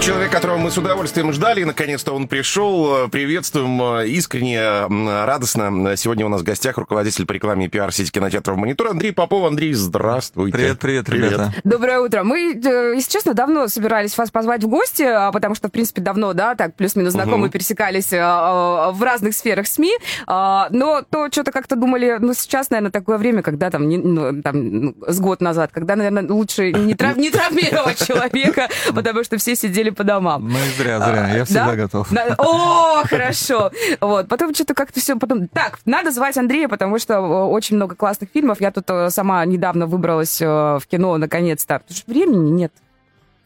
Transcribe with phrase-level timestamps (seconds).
[0.00, 3.06] Человек, которого мы с удовольствием ждали, наконец-то он пришел.
[3.10, 4.86] Приветствуем э, искренне,
[5.26, 5.94] радостно.
[5.94, 9.44] Сегодня у нас в гостях руководитель по рекламе и пиар сети кинотеатров «Монитор» Андрей Попов.
[9.46, 10.56] Андрей, здравствуйте.
[10.56, 11.54] Привет, привет, привет, ребята.
[11.64, 12.24] Доброе утро.
[12.24, 16.00] Мы, э, если честно, давно собирались вас позвать в гости, а, потому что, в принципе,
[16.00, 17.52] давно, да, так плюс-минус знакомы, угу.
[17.52, 19.92] пересекались э, в разных сферах СМИ.
[20.26, 24.84] А, но то что-то как-то думали, ну, сейчас, наверное, такое время, когда там, ну, там
[24.84, 27.18] ну, с год назад, когда, наверное, лучше не, трав...
[27.18, 30.48] не травмировать человека, потому что все сидели по домам.
[30.48, 31.34] Ну и зря, зря.
[31.34, 31.76] Я всегда да?
[31.76, 32.12] готов.
[32.38, 33.70] О, хорошо.
[34.00, 34.28] Вот.
[34.28, 35.48] Потом что-то как-то все потом...
[35.48, 38.60] Так, надо звать Андрея, потому что э, очень много классных фильмов.
[38.60, 41.78] Я тут э, сама недавно выбралась э, в кино, наконец-то.
[41.78, 42.72] Потому что времени нет.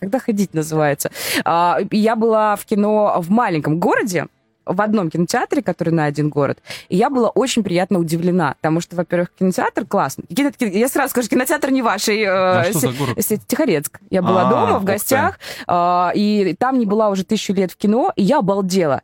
[0.01, 1.11] Когда ходить называется.
[1.45, 4.27] А, я была в кино в маленьком городе,
[4.67, 8.97] в одном кинотеатре, который на один город, и я была очень приятно удивлена, потому что,
[8.97, 10.25] во-первых, кинотеатр классный.
[10.27, 12.23] Кино, я сразу скажу, кинотеатр не вашей...
[12.23, 13.19] Э, а что за город?
[13.47, 14.01] Тихорецк.
[14.11, 17.77] Я была а, дома в гостях, э, и там не была уже тысячу лет в
[17.77, 19.03] кино, и я обалдела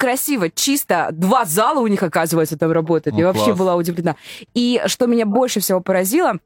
[0.00, 1.08] красиво, чисто.
[1.12, 3.14] Два зала у них, оказывается, там работает.
[3.14, 3.36] Ну, я класс.
[3.36, 4.16] вообще была удивлена.
[4.54, 6.38] И что меня больше всего поразило,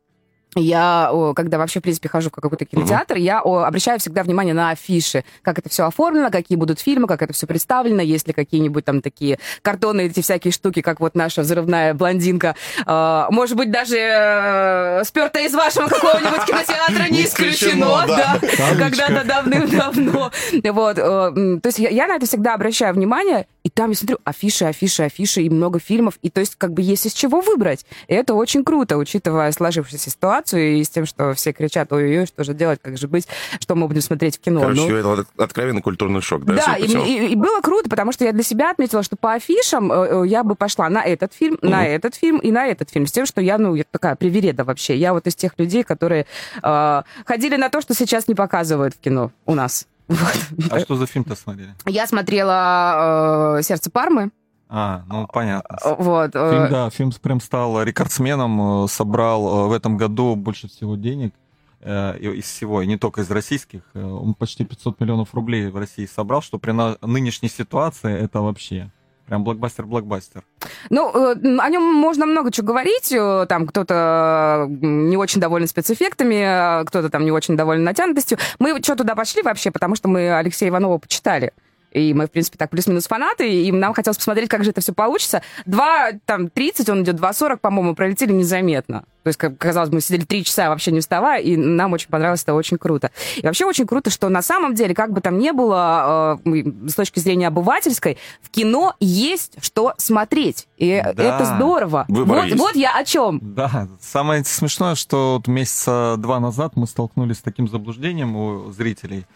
[0.57, 3.21] я, когда вообще, в принципе, хожу в какой-то кинотеатр, uh-huh.
[3.21, 7.33] я обращаю всегда внимание на афиши, как это все оформлено, какие будут фильмы, как это
[7.33, 11.95] все представлено, есть ли какие-нибудь там такие картоны, эти всякие штуки, как вот наша взрывная
[11.95, 12.55] блондинка.
[12.87, 18.39] А, может быть, даже э, спертая из вашего какого-нибудь кинотеатра не исключено, да,
[18.79, 20.31] когда-то давным-давно.
[20.71, 24.67] Вот, э, то есть я на это всегда обращаю внимание, и там я смотрю афиши,
[24.67, 27.87] афиши, афиши, и много фильмов, и то есть как бы есть из чего выбрать.
[28.09, 32.27] И это очень круто, учитывая сложившуюся ситуацию, ситуацию и с тем, что все кричат, ой-ой-ой,
[32.27, 33.27] что же делать, как же быть,
[33.61, 34.61] что мы будем смотреть в кино.
[34.61, 36.55] Короче, ну, это откровенный культурный шок, да?
[36.55, 39.91] Да, и, и, и было круто, потому что я для себя отметила, что по афишам
[39.91, 41.69] э, э, я бы пошла на этот фильм, угу.
[41.69, 44.65] на этот фильм и на этот фильм, с тем, что я, ну, я такая привереда
[44.65, 44.97] вообще.
[44.97, 46.27] Я вот из тех людей, которые
[46.63, 49.87] э, ходили на то, что сейчас не показывают в кино у нас.
[50.07, 50.71] Вот.
[50.71, 51.75] А что за фильм-то смотрели?
[51.87, 54.31] Я смотрела э, «Сердце Пармы».
[54.77, 55.79] А, ну понятно.
[55.81, 56.33] А, вот.
[56.35, 60.97] Э, фильм, да, фильм прям стал рекордсменом, э, собрал э, в этом году больше всего
[60.97, 61.33] денег
[61.81, 63.83] из всего, и не только из российских.
[63.93, 66.71] Он почти 500 миллионов рублей в России собрал, что при
[67.07, 68.91] нынешней ситуации это вообще
[69.27, 70.45] Прям блокбастер-блокбастер.
[70.89, 73.15] Ну, о нем можно много чего говорить.
[73.49, 78.39] Там кто-то не очень доволен спецэффектами, кто-то там не очень доволен натянутостью.
[78.59, 81.53] Мы что туда пошли вообще, потому что мы Алексея Иванова почитали.
[81.95, 84.93] И мы, в принципе, так плюс-минус фанаты, и нам хотелось посмотреть, как же это все
[84.93, 85.43] получится.
[85.65, 89.05] Два, там, 30, он идет 2.40, по-моему, пролетели незаметно.
[89.23, 92.43] То есть, как казалось, мы сидели три часа вообще не вставая, и нам очень понравилось,
[92.43, 93.11] это очень круто.
[93.37, 96.95] И вообще очень круто, что на самом деле, как бы там ни было, э, с
[96.95, 100.69] точки зрения обывательской, в кино есть что смотреть.
[100.77, 101.37] И да.
[101.37, 102.05] это здорово.
[102.09, 103.41] вот, вот я о чем.
[103.41, 109.27] Да, самое смешное, что вот месяца два назад мы столкнулись с таким заблуждением у зрителей,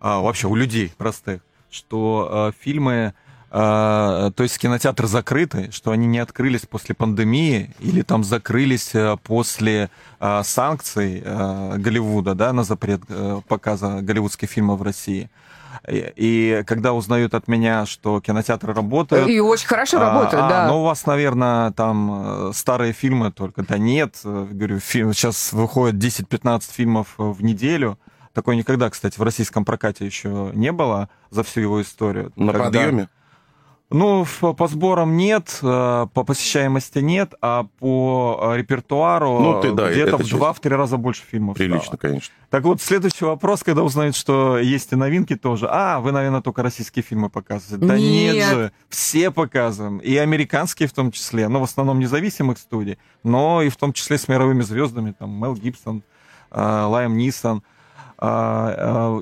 [0.00, 1.42] а, вообще у людей простых,
[1.74, 3.14] что э, фильмы,
[3.50, 9.16] э, то есть кинотеатры закрыты, что они не открылись после пандемии или там закрылись э,
[9.22, 9.90] после
[10.20, 15.28] э, санкций э, Голливуда, да, на запрет э, показа голливудских фильмов в России.
[15.88, 19.28] И, и когда узнают от меня, что кинотеатры работают...
[19.28, 20.68] И очень хорошо а, работают, а, да.
[20.68, 23.62] Ну, у вас, наверное, там э, старые фильмы только.
[23.62, 27.98] Да нет, э, говорю, фильм, сейчас выходит 10-15 фильмов в неделю.
[28.34, 32.32] Такой никогда, кстати, в российском прокате еще не было за всю его историю.
[32.34, 32.64] На когда...
[32.64, 33.08] подъеме?
[33.90, 39.92] Ну, по сборам нет, э, по посещаемости нет, а по э, репертуару ну, ты, да,
[39.92, 41.56] где-то в два-три раза больше фильмов.
[41.56, 41.98] Прилично, стало.
[41.98, 42.34] конечно.
[42.50, 45.68] Так вот, следующий вопрос, когда узнают, что есть и новинки тоже.
[45.70, 47.86] А, вы, наверное, только российские фильмы показываете.
[47.86, 49.98] Да нет, нет же, все показываем.
[49.98, 54.18] И американские в том числе, но в основном независимых студий, но и в том числе
[54.18, 56.02] с мировыми звездами, там, Мел Гибсон,
[56.50, 57.62] э, Лайм Нисон–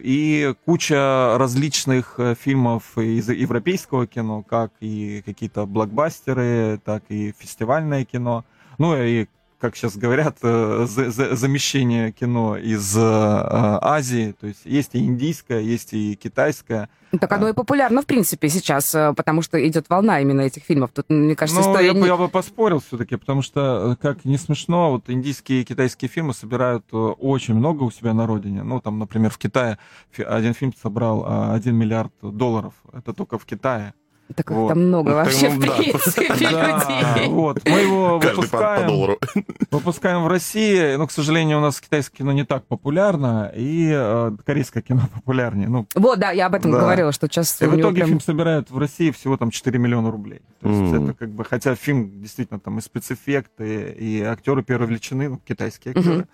[0.03, 8.05] и куча различных э, фильмов из европейского кино, как и какие-то блокбастеры, так и фестивальное
[8.05, 8.45] кино.
[8.79, 9.27] Ну и
[9.63, 14.35] как сейчас говорят, э, замещение кино из э, Азии.
[14.41, 16.89] То есть есть и индийское, есть и китайское.
[17.21, 20.91] Так оно и популярно, в принципе, сейчас, потому что идет волна именно этих фильмов.
[20.93, 21.87] Тут, мне кажется, ну, история...
[21.87, 22.07] Я, не...
[22.07, 26.85] я бы поспорил все-таки, потому что, как не смешно, вот индийские и китайские фильмы собирают
[26.91, 28.65] очень много у себя на родине.
[28.65, 29.79] Ну, там, например, в Китае
[30.17, 32.75] один фильм собрал 1 миллиард долларов.
[32.93, 33.95] Это только в Китае.
[34.33, 34.69] Так вот.
[34.69, 37.29] там много вообще, в принципе, людей.
[37.29, 39.19] Вот, мы его выпускаем, по доллару.
[39.71, 44.33] выпускаем в России, но, к сожалению, у нас китайское кино не так популярно, и э,
[44.45, 45.69] корейское кино популярнее.
[45.69, 46.81] Ну, вот, да, я об этом да.
[46.81, 47.61] говорила, что сейчас...
[47.61, 48.09] И в итоге прям...
[48.09, 50.41] фильм собирает в России всего там 4 миллиона рублей.
[50.61, 51.05] То есть mm.
[51.05, 55.95] это как бы, хотя фильм действительно там и спецэффекты, и актеры первой величины, ну, китайские
[55.95, 56.21] актеры.
[56.21, 56.27] Mm-hmm.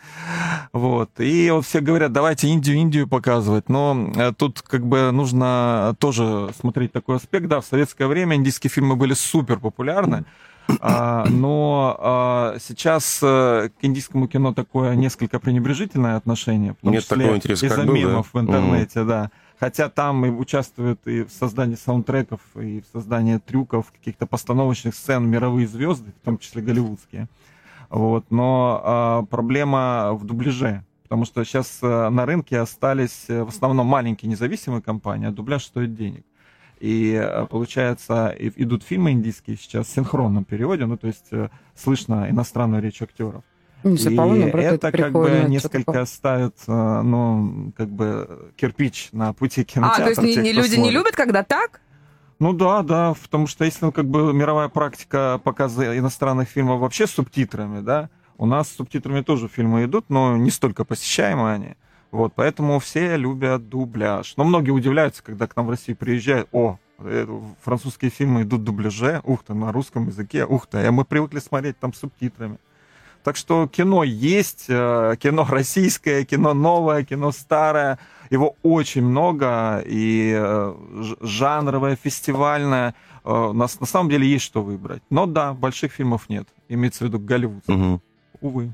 [0.73, 5.97] Вот, и вот все говорят, давайте Индию, Индию показывать, но э, тут как бы нужно
[5.99, 10.25] тоже смотреть такой аспект, да, в советское время индийские фильмы были супер популярны,
[10.81, 16.76] а, но а, сейчас а, к индийскому кино такое несколько пренебрежительное отношение.
[16.82, 18.38] Нет такого интереса, из-за мемов да?
[18.38, 19.05] в интернете, mm.
[19.06, 19.31] да.
[19.58, 25.26] Хотя там и участвуют и в создании саундтреков, и в создании трюков, каких-то постановочных сцен
[25.26, 27.29] мировые звезды, в том числе голливудские.
[27.88, 28.26] Вот.
[28.31, 30.84] Но а, проблема в дубляже.
[31.05, 35.64] Потому что сейчас а, на рынке остались э, в основном маленькие независимые компании, а дубляж
[35.64, 36.26] стоит денег.
[36.81, 42.29] И э, получается, идут фильмы индийские сейчас в синхронном переводе, ну то есть э, слышно
[42.31, 43.43] иностранную речь актеров.
[43.85, 49.65] Ну, и это, это как бы несколько ставит, э, ну, как бы кирпич на пути
[49.65, 50.03] кинотеатра.
[50.03, 51.81] А, то есть не, люди не любят, когда так?
[52.39, 57.07] Ну да, да, потому что если ну, как бы мировая практика показа иностранных фильмов вообще
[57.07, 61.77] с субтитрами, да, у нас с субтитрами тоже фильмы идут, но не столько посещаемые они.
[62.10, 64.34] Вот, поэтому все любят дубляж.
[64.37, 66.78] Но многие удивляются, когда к нам в Россию приезжают, о,
[67.62, 71.38] французские фильмы идут в дубляже, ух ты, на русском языке, ух ты, а мы привыкли
[71.38, 72.58] смотреть там субтитрами.
[73.22, 77.99] Так что кино есть, э, кино российское, кино новое, кино старое,
[78.31, 80.75] его очень много, и э,
[81.20, 82.94] жанровое, фестивальное.
[83.25, 85.02] Э, у нас на самом деле есть что выбрать.
[85.10, 87.75] Но да, больших фильмов нет, имеется в виду голливудских.
[87.75, 88.00] Угу.
[88.40, 88.72] Увы.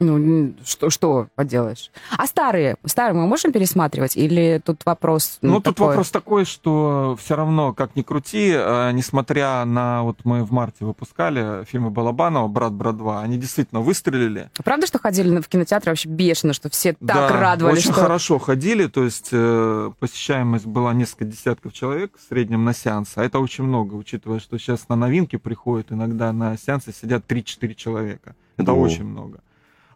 [0.00, 1.90] Ну, что, что поделаешь?
[2.16, 2.76] А старые?
[2.86, 4.16] Старые мы можем пересматривать?
[4.16, 5.62] Или тут вопрос Ну, такой?
[5.62, 10.02] тут вопрос такой, что все равно, как ни крути, э, несмотря на...
[10.02, 14.50] Вот мы в марте выпускали фильмы Балабанова «Брат, брат 2», они действительно выстрелили.
[14.64, 17.80] Правда, что ходили в кинотеатр вообще бешено, что все так да, радовались?
[17.80, 18.00] очень что...
[18.00, 23.24] хорошо ходили, то есть э, посещаемость была несколько десятков человек в среднем на сеанс, а
[23.24, 28.34] это очень много, учитывая, что сейчас на новинки приходят иногда на сеансы сидят 3-4 человека.
[28.56, 28.76] Это О.
[28.76, 29.40] очень много.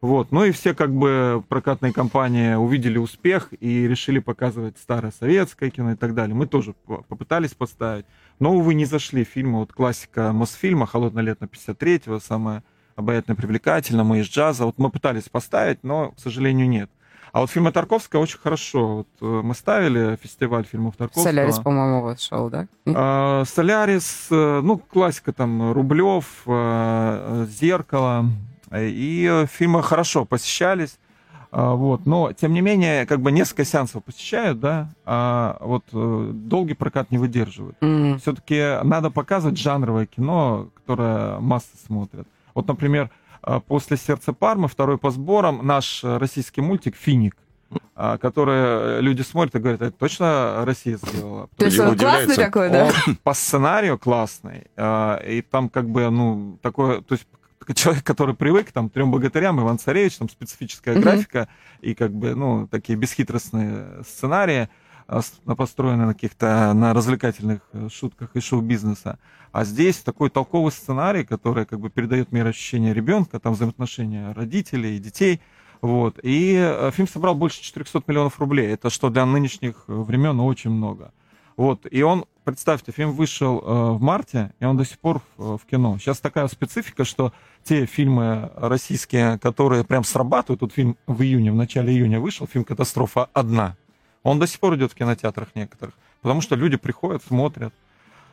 [0.05, 0.33] Вот.
[0.33, 5.93] Ну и все как бы прокатные компании увидели успех и решили показывать старое советское кино
[5.93, 6.35] и так далее.
[6.37, 6.75] Мы тоже
[7.09, 8.05] попытались поставить.
[8.39, 9.61] Но, увы, не зашли фильмы.
[9.61, 12.63] Вот классика Мосфильма «Холодное лето 53-го», самое
[12.97, 14.67] обаятельно привлекательно, мы из джаза.
[14.67, 16.91] Вот мы пытались поставить, но, к сожалению, нет.
[17.33, 18.97] А вот фильмы Тарковского очень хорошо.
[18.97, 21.25] Вот э, мы ставили фестиваль фильмов Тарковского.
[21.25, 22.67] Солярис, по-моему, вот шел, да?
[22.87, 28.27] А, Солярис, э, ну, классика там, Рублев, э, Зеркало,
[28.81, 30.99] и фильмы хорошо посещались.
[31.51, 32.05] А, вот.
[32.05, 37.13] Но, тем не менее, как бы несколько сеансов посещают, да, а вот э, долгий прокат
[37.13, 37.77] не выдерживают.
[37.81, 38.19] Mm-hmm.
[38.19, 42.27] Все-таки надо показывать жанровое кино, которое массы смотрят.
[42.55, 43.11] Вот, например,
[43.45, 47.37] э, после «Сердца Пармы», второй по сборам, наш российский мультик «Финик»,
[47.95, 51.49] а, которые люди смотрят и говорят, это точно Россия сделала.
[51.57, 52.91] То есть он классный такой, да?
[53.07, 57.27] Он по сценарию классный, а, и там как бы, ну, такое, то есть
[57.73, 61.01] человек, который привык там трем богатырям, Иван Царевич, там специфическая mm-hmm.
[61.01, 61.49] графика
[61.81, 64.69] и как бы, ну, такие бесхитростные сценарии,
[65.07, 65.21] а,
[65.55, 69.19] построены на каких-то на развлекательных э, шутках и шоу-бизнеса.
[69.53, 74.99] А здесь такой толковый сценарий, который как бы передает мироощущение ребенка, там взаимоотношения родителей и
[74.99, 75.43] детей.
[75.83, 76.19] Вот.
[76.23, 78.69] И э, фильм собрал больше 400 миллионов рублей.
[78.73, 81.13] Это что для нынешних времен очень много.
[81.57, 81.87] Вот.
[81.91, 85.67] И он, представьте, фильм вышел э, в марте, и он до сих пор в, в
[85.67, 85.99] кино.
[85.99, 91.55] Сейчас такая специфика, что те фильмы российские, которые прям срабатывают, тут фильм в июне, в
[91.55, 93.77] начале июня вышел, фильм «Катастрофа одна»,
[94.25, 97.73] он до сих пор идет в кинотеатрах некоторых, потому что люди приходят, смотрят.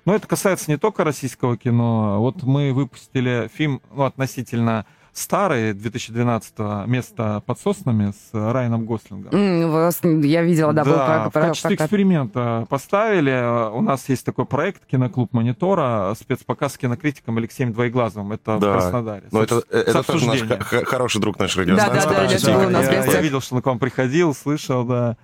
[0.05, 2.19] Но это касается не только российского кино.
[2.19, 9.31] Вот мы выпустили фильм ну, относительно старый 2012 место под соснами с Райаном Гослингом.
[9.31, 11.85] Mm, я видела, да, да был про, в качестве про...
[11.85, 13.71] эксперимента поставили.
[13.71, 18.31] У нас есть такой проект «Киноклуб Монитора», спецпоказ с кинокритиком Алексеем Двоеглазовым.
[18.31, 18.69] Это да.
[18.69, 19.23] в Краснодаре.
[19.31, 20.41] Но это, это тоже наш
[20.85, 21.93] хороший друг наш радиостанции.
[21.93, 22.27] Да, да, да,
[22.67, 25.17] да, да, я, я видел, что он к вам приходил, слышал, да.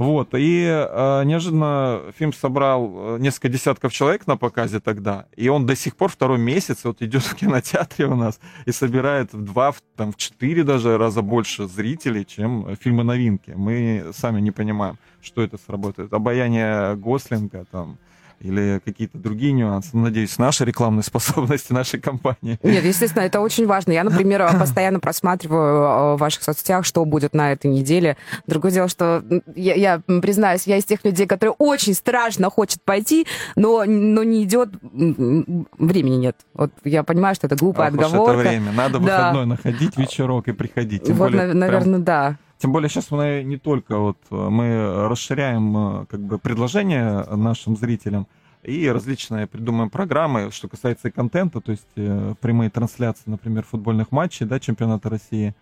[0.00, 5.66] Вот, и э, неожиданно фильм собрал э, несколько десятков человек на показе тогда, и он
[5.66, 9.74] до сих пор второй месяц вот идет в кинотеатре у нас и собирает в два,
[9.96, 13.52] там, в четыре даже раза больше зрителей, чем фильмы новинки.
[13.54, 16.10] Мы сами не понимаем, что это сработает.
[16.14, 17.98] Обаяние Гослинга, там,
[18.40, 19.96] или какие-то другие нюансы.
[19.96, 22.58] Надеюсь, наши рекламные способности нашей компании.
[22.62, 23.92] Нет, естественно, это очень важно.
[23.92, 28.16] Я, например, постоянно просматриваю в ваших соцсетях, что будет на этой неделе.
[28.46, 29.22] Другое дело, что
[29.54, 34.44] я, я признаюсь, я из тех людей, которые очень страшно хочет пойти, но, но не
[34.44, 36.36] идет, времени нет.
[36.54, 38.32] Вот я понимаю, что это глупая Ох отговорка.
[38.32, 38.72] это время.
[38.72, 39.46] Надо выходной да.
[39.46, 41.04] находить вечерок и приходить.
[41.04, 42.04] Тем вот, более, наверное, прям...
[42.04, 42.38] да.
[42.60, 48.26] Тем более сейчас мы не только вот мы расширяем как бы предложения нашим зрителям
[48.62, 54.12] и различные придумаем программы, что касается и контента, то есть э, прямые трансляции, например, футбольных
[54.12, 55.54] матчей, да, чемпионата России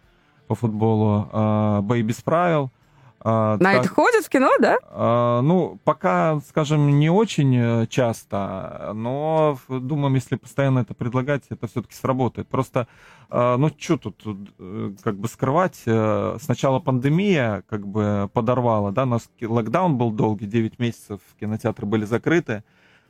[0.48, 2.70] по футболу, э, бои без правил,
[3.20, 4.78] а, На так, это ходят в кино, да?
[4.84, 11.66] А, ну, пока, скажем, не очень э, часто, но думаем, если постоянно это предлагать, это
[11.66, 12.48] все-таки сработает.
[12.48, 12.86] Просто,
[13.28, 14.22] а, ну, что тут
[14.58, 15.82] э, как бы скрывать?
[15.86, 21.86] Э, сначала пандемия как бы подорвала, да, у нас локдаун был долгий, 9 месяцев кинотеатры
[21.86, 22.62] были закрыты,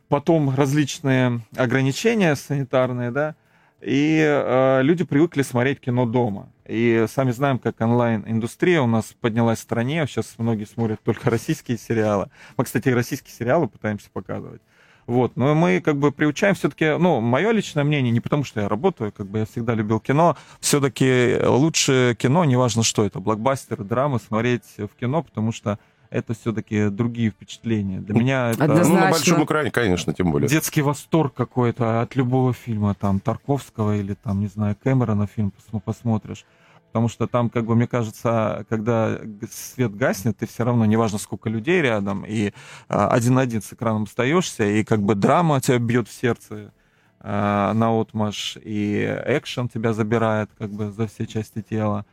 [0.09, 3.35] потом различные ограничения санитарные, да,
[3.81, 6.51] и э, люди привыкли смотреть кино дома.
[6.67, 10.05] И сами знаем, как онлайн-индустрия у нас поднялась в стране.
[10.07, 12.29] Сейчас многие смотрят только российские сериалы.
[12.57, 14.61] Мы, кстати, и российские сериалы пытаемся показывать.
[15.07, 18.69] Вот, но мы как бы приучаем все-таки, ну, мое личное мнение, не потому что я
[18.69, 24.19] работаю, как бы я всегда любил кино, все-таки лучше кино, неважно что это, блокбастеры, драмы,
[24.21, 25.79] смотреть в кино, потому что
[26.11, 28.01] это все-таки другие впечатления.
[28.01, 28.67] Для меня это...
[28.67, 30.49] Ну, на большом экране, конечно, тем более.
[30.49, 35.53] Детский восторг какой-то от любого фильма, там, Тарковского или, там, не знаю, Кэмерона фильм
[35.85, 36.45] посмотришь.
[36.89, 39.19] Потому что там, как бы, мне кажется, когда
[39.51, 42.53] свет гаснет, ты все равно, неважно, сколько людей рядом, и
[42.89, 46.73] а, один на один с экраном остаешься, и как бы драма тебя бьет в сердце
[47.21, 52.07] а, на отмаш, и экшен тебя забирает, как бы, за все части тела.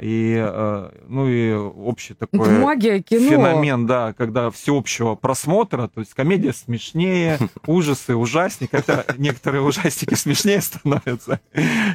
[0.00, 3.30] И, э, ну и общий такой Магия кино.
[3.30, 10.60] феномен, да, когда всеобщего просмотра, то есть комедия смешнее, ужасы ужаснее, когда некоторые ужастики смешнее
[10.60, 11.40] становятся,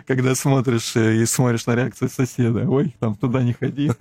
[0.08, 2.68] когда смотришь э, и смотришь на реакцию соседа.
[2.68, 3.92] Ой, там туда не ходи.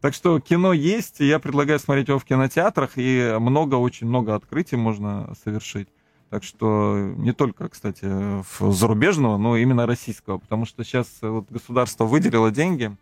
[0.00, 4.74] Так что кино есть, я предлагаю смотреть его в кинотеатрах, и много, очень много открытий
[4.74, 5.88] можно совершить.
[6.32, 8.06] Так что не только, кстати,
[8.58, 12.96] зарубежного, но именно российского, потому что сейчас вот государство выделило деньги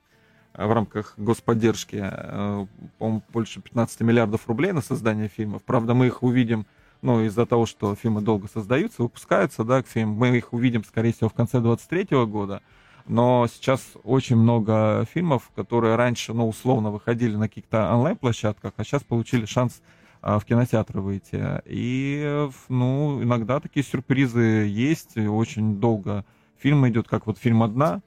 [0.55, 2.67] э, в рамках господдержки, э,
[2.99, 5.63] по-моему, больше 15 миллиардов рублей на создание фильмов.
[5.63, 6.67] Правда, мы их увидим,
[7.03, 11.13] ну, из-за того, что фильмы долго создаются, выпускаются, да, к фильм, мы их увидим, скорее
[11.13, 12.63] всего, в конце 23 года.
[13.07, 19.05] Но сейчас очень много фильмов, которые раньше, ну, условно выходили на каких-то онлайн-площадках, а сейчас
[19.05, 19.83] получили шанс
[20.23, 21.63] в кинотеатры выйти.
[21.65, 26.25] И, ну, иногда такие сюрпризы есть, очень долго
[26.59, 28.03] фильм идет, как вот фильм «Одна»,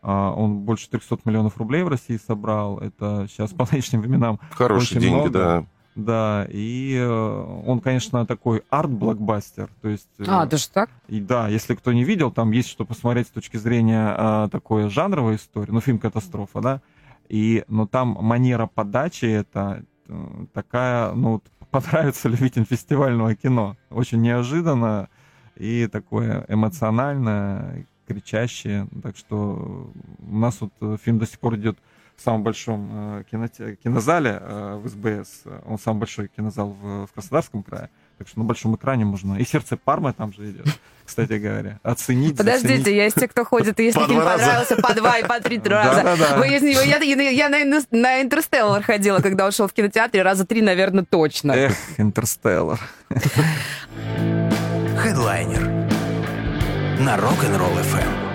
[0.00, 2.78] а, он больше 300 миллионов рублей в России собрал.
[2.78, 5.30] Это сейчас по нынешним временам Хорошие очень деньги, много.
[5.30, 5.64] да.
[5.94, 9.68] Да, и э, он, конечно, такой арт-блокбастер.
[9.82, 10.90] То есть, э, а, даже так?
[11.08, 14.90] И, да, если кто не видел, там есть что посмотреть с точки зрения э, такой
[14.90, 15.72] жанровой истории.
[15.72, 16.82] Ну, фильм «Катастрофа», да.
[17.28, 19.84] И, но там манера подачи это
[20.54, 23.76] такая, ну, понравится любителям фестивального кино.
[23.90, 25.08] Очень неожиданно
[25.56, 28.88] и такое эмоциональное, кричащее.
[29.02, 31.78] Так что у нас вот э, фильм до сих пор идет
[32.16, 35.44] в самом большом э, киноте- кинозале э, в СБС.
[35.66, 37.90] Он самый большой кинозал в, в Краснодарском крае.
[38.18, 39.36] Так что на большом экране можно.
[39.36, 40.66] И сердце Пармы там же идет,
[41.04, 41.78] кстати говоря.
[41.84, 42.36] Оценить.
[42.36, 42.96] Подождите, заценить.
[42.96, 46.02] я из тех, кто ходит, и если фильм понравился, по два и по три раза.
[46.02, 46.36] Да, да, да.
[46.38, 50.62] Вы из него, я, я на, на Интерстеллар ходила, когда ушел в кинотеатре, раза три,
[50.62, 51.52] наверное, точно.
[51.52, 52.80] Эх, Интерстеллар.
[54.96, 55.62] Хедлайнер
[57.00, 58.27] на Rock'n'Roll FM.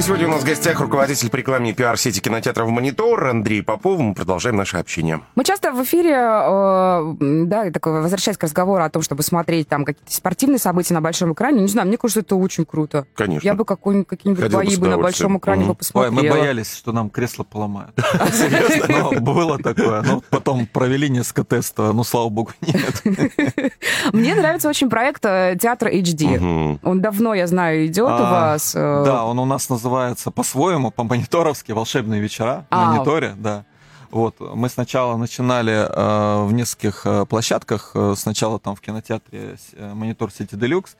[0.00, 3.98] Сегодня у нас в гостях руководитель по рекламе и пиар-сети кинотеатров «Монитор» Андрей Попов.
[3.98, 5.22] Мы продолжаем наше общение.
[5.34, 7.14] Мы часто в эфире, э,
[7.46, 11.32] да, такой, возвращаясь к разговору о том, чтобы смотреть там какие-то спортивные события на большом
[11.32, 13.08] экране, не знаю, мне кажется, это очень круто.
[13.16, 13.44] Конечно.
[13.44, 15.72] Я бы какой-нибудь, какие-нибудь бои бы на большом экране угу.
[15.72, 16.14] бы посмотрела.
[16.16, 17.92] Ой, мы боялись, что нам кресло поломают.
[18.32, 19.20] Серьезно?
[19.20, 20.02] Было такое.
[20.02, 23.02] Но потом провели несколько тестов, ну, слава богу, нет.
[24.12, 26.78] Мне нравится очень проект э, «Театр HD».
[26.84, 28.74] Он давно, я знаю, идет у а, вас.
[28.76, 33.64] Э, да, он у нас называется называется по-своему, по-мониторовски, «Волшебные вечера» в а, мониторе, да.
[34.10, 39.94] Вот, мы сначала начинали э, в нескольких э, площадках, э, сначала там в кинотеатре э,
[39.94, 40.96] «Монитор Сити Делюкс»,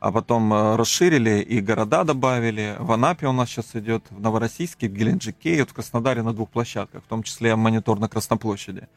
[0.00, 2.76] а потом э, расширили и города добавили.
[2.78, 6.32] В Анапе у нас сейчас идет, в Новороссийске, в Геленджике и вот в Краснодаре на
[6.32, 8.88] двух площадках, в том числе монитор на Красноплощади.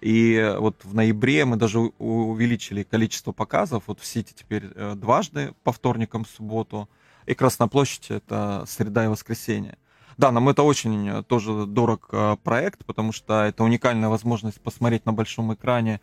[0.00, 3.84] И вот в ноябре мы даже увеличили количество показов.
[3.86, 6.88] Вот в Сити теперь дважды по вторникам, в субботу–
[7.26, 9.76] и Красная площадь— это среда и воскресенье.
[10.16, 15.06] Да, нам это очень э, тоже дорог э, проект, потому что это уникальная возможность посмотреть
[15.06, 16.00] на большом экране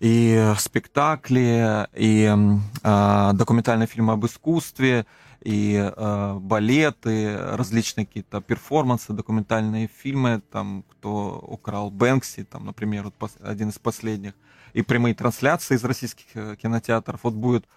[0.00, 2.34] и спектакли, и
[2.82, 5.06] э, документальные фильмы об искусстве,
[5.42, 13.32] и э, балеты, различные какие-то перформансы, документальные фильмы, там, кто украл Бэнкси, там, например, вот
[13.42, 14.34] один из последних,
[14.72, 17.20] и прямые трансляции из российских э, кинотеатров.
[17.22, 17.68] Вот будет э,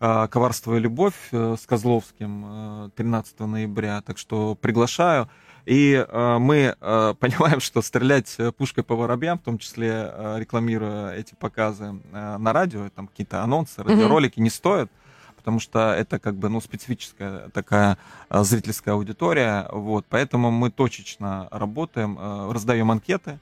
[0.00, 5.28] «Коварство и любовь» э, с Козловским э, 13 ноября, так что приглашаю.
[5.66, 11.12] И э, мы э, понимаем, что стрелять пушкой по воробьям, в том числе э, рекламируя
[11.12, 14.42] эти показы э, на радио, там какие-то анонсы, радиоролики, mm-hmm.
[14.42, 14.90] не стоит
[15.36, 17.96] потому что это как бы, ну, специфическая такая
[18.28, 23.38] а, зрительская аудитория, вот, поэтому мы точечно работаем, а, раздаем анкеты,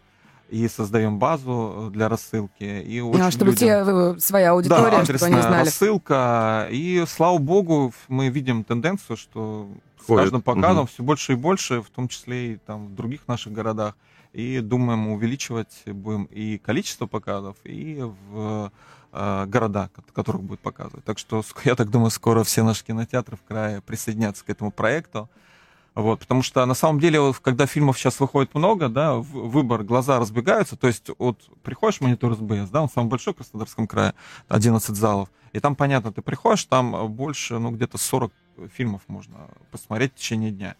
[0.49, 2.64] и создаем базу для рассылки.
[2.64, 3.57] И а, чтобы людям...
[3.57, 5.64] те э, своя аудитория, да, чтобы они знали.
[5.64, 6.69] рассылка.
[6.71, 9.69] И слава богу, мы видим тенденцию, что
[10.00, 10.23] с Ходит.
[10.23, 10.90] каждым показом угу.
[10.93, 13.95] все больше и больше, в том числе и там в других наших городах.
[14.33, 18.71] И думаем увеличивать будем и количество показов, и в
[19.11, 21.05] Э, города, которых будет показывать.
[21.05, 25.31] Так что я так думаю, скоро все наши кинотеатры в крае присоединятся к этому проекту.
[25.99, 30.76] Вот, потому что на самом деле, когда фильмов сейчас выходит много, да, выбор, глаза разбегаются.
[30.76, 34.14] То есть, вот приходишь в монитор СБС, да, он самый большой в Краснодарском крае,
[34.47, 35.28] 11 залов.
[35.52, 38.33] И там, понятно, ты приходишь, там больше, ну, где-то 40
[38.73, 40.76] фильмов можно посмотреть в течение дня.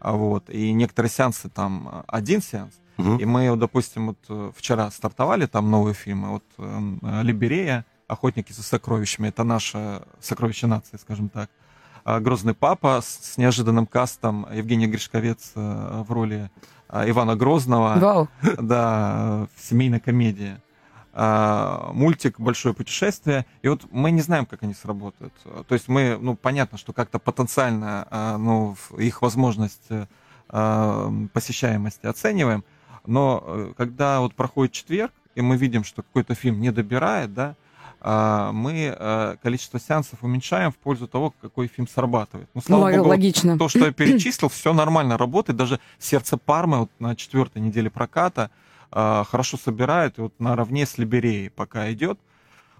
[0.00, 3.18] А вот, и некоторые сеансы там один сеанс, Угу.
[3.18, 6.30] И мы, допустим, вот э, вчера стартовали там новые фильмы.
[6.30, 11.48] Вот э, Либерея, Охотники за сокровищами, это наше сокровище нации, скажем так.
[12.04, 16.50] А Грозный папа с, с неожиданным кастом Евгений Гришковец э, в роли
[16.90, 17.98] Ивана Грозного.
[17.98, 18.28] Вау.
[18.60, 20.62] Да, семейная комедия.
[21.12, 23.44] А, мультик «Большое путешествие».
[23.62, 25.34] И вот мы не знаем, как они сработают.
[25.66, 29.88] То есть мы, ну, понятно, что как-то потенциально а, ну, их возможность
[30.48, 32.64] посещаемости оцениваем,
[33.04, 37.48] но э, когда вот проходит четверг, и мы видим, что какой-то фильм не добирает, да,
[37.50, 37.56] а,
[38.00, 42.48] мы э, количество сеансов уменьшаем в пользу того, какой фильм срабатывает.
[42.54, 43.58] Ну, слава ну, богу, логично.
[43.58, 45.56] то, что я перечислил, все нормально работает.
[45.56, 48.50] Даже «Сердце Пармы» вот на четвертой неделе проката
[48.90, 52.20] а, хорошо собирает, и вот наравне с «Либереей» пока идет.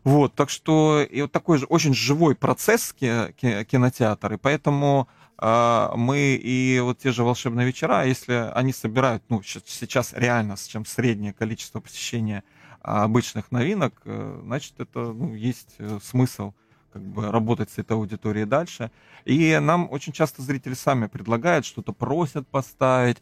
[0.05, 6.37] Вот, так что и вот такой же очень живой процесс кинотеатр, и поэтому а, мы
[6.37, 11.33] и вот те же волшебные вечера, если они собирают, ну, сейчас реально, с чем среднее
[11.33, 16.53] количество посещения а, обычных новинок, э, значит, это, ну, есть э, смысл
[16.93, 18.91] как бы работать с этой аудиторией дальше.
[19.25, 23.19] И нам очень часто зрители сами предлагают, что-то просят поставить.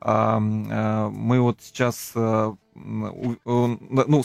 [0.00, 3.34] Э, мы вот сейчас ну,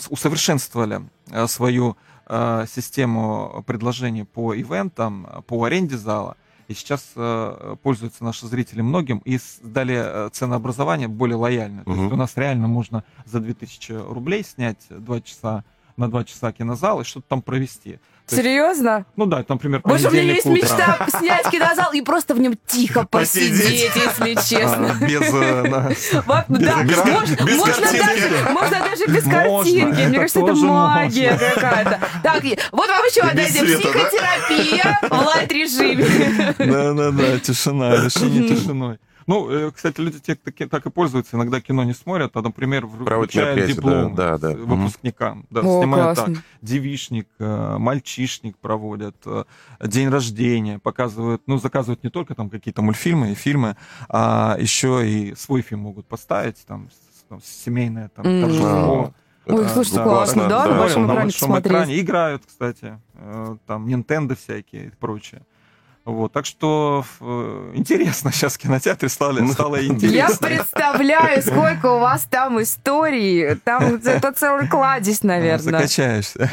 [0.08, 1.02] усовершенствовали
[1.46, 1.96] свою
[2.28, 6.36] систему предложений по ивентам, по аренде зала
[6.68, 11.82] и сейчас э, пользуются наши зрители многим, и дали э, ценообразование более лояльное.
[11.82, 11.94] Угу.
[11.94, 15.64] То есть у нас реально можно за 2000 рублей снять 2 часа
[15.96, 17.98] на 2 часа кинозал и что-то там провести.
[18.28, 18.96] То Серьезно?
[18.96, 20.54] Есть, ну да, там, например, Может, у меня есть утром.
[20.54, 24.90] мечта снять кинозал и просто в нем тихо посидеть, если честно.
[24.90, 25.30] А, без...
[28.52, 30.06] Можно даже без картинки.
[30.06, 32.00] Мне кажется, это магия какая-то.
[32.22, 33.78] Так, вот вам еще одна идея.
[33.78, 36.54] Психотерапия в лайт-режиме.
[36.58, 38.98] Да-да-да, тишина, решение тишиной.
[39.26, 42.86] Ну, э, кстати, люди те, так, так и пользуются, иногда кино не смотрят, а, например,
[42.86, 44.56] вручают диплом да, да, да.
[44.56, 45.46] выпускникам.
[45.50, 46.34] Да, О, снимают классно.
[46.36, 46.44] так.
[46.62, 49.44] Девишник, э, мальчишник проводят, э,
[49.82, 53.76] день рождения, показывают, ну, заказывают не только там какие-то мультфильмы и фильмы,
[54.08, 56.88] а еще и свой фильм могут поставить, там,
[57.28, 58.40] там семейное там, mm.
[58.42, 59.14] торжество.
[59.46, 62.98] Ой, слушайте, да, классно, да, да, на большом экране на большом экране играют, кстати,
[63.66, 65.42] там Nintendo всякие и прочее.
[66.06, 70.46] Вот, так что э, интересно сейчас в кинотеатре стало, ну, стало интересно.
[70.46, 73.56] Я представляю, сколько у вас там историй.
[73.56, 75.80] Там это целый кладезь, наверное.
[75.80, 76.48] Закачаешься.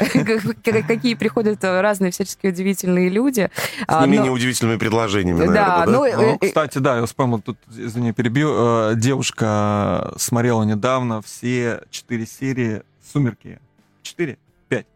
[0.88, 3.48] Какие приходят разные всяческие удивительные люди.
[3.54, 6.04] С не а, менее удивительными предложениями, Да, ну...
[6.04, 8.50] Э, ну, кстати, да, я вспомнил, тут, извини, перебью.
[8.56, 13.60] Э, девушка смотрела недавно все четыре серии «Сумерки».
[14.02, 14.36] Четыре?
[14.68, 14.86] Пять?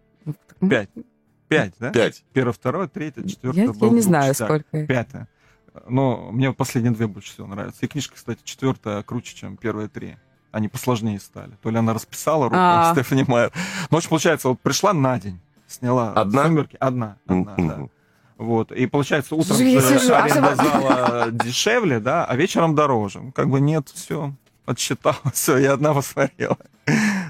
[0.69, 0.89] Пять.
[1.49, 1.91] Пять, да?
[1.91, 2.25] Пять.
[2.33, 3.67] Первое, второе, третье, четвертое.
[3.67, 4.87] Я, я не знаю, сколько.
[4.87, 5.29] Пятое.
[5.87, 7.85] Но мне последние две больше всего нравятся.
[7.85, 10.17] И книжка, кстати, четвертая круче, чем первые три.
[10.51, 11.53] Они посложнее стали.
[11.63, 13.53] То ли она расписала руку, а Стефани Майер.
[13.91, 16.45] Ну, в общем, получается, вот пришла на день, сняла одна?
[16.45, 16.77] сумерки.
[16.81, 17.89] Одна, одна, да.
[18.39, 18.73] Вот.
[18.73, 23.33] И получается, утром же аренда зала дешевле, да, а вечером дороже.
[23.35, 24.33] Как бы нет, все,
[24.65, 26.57] отсчитал, все, я одна посмотрела.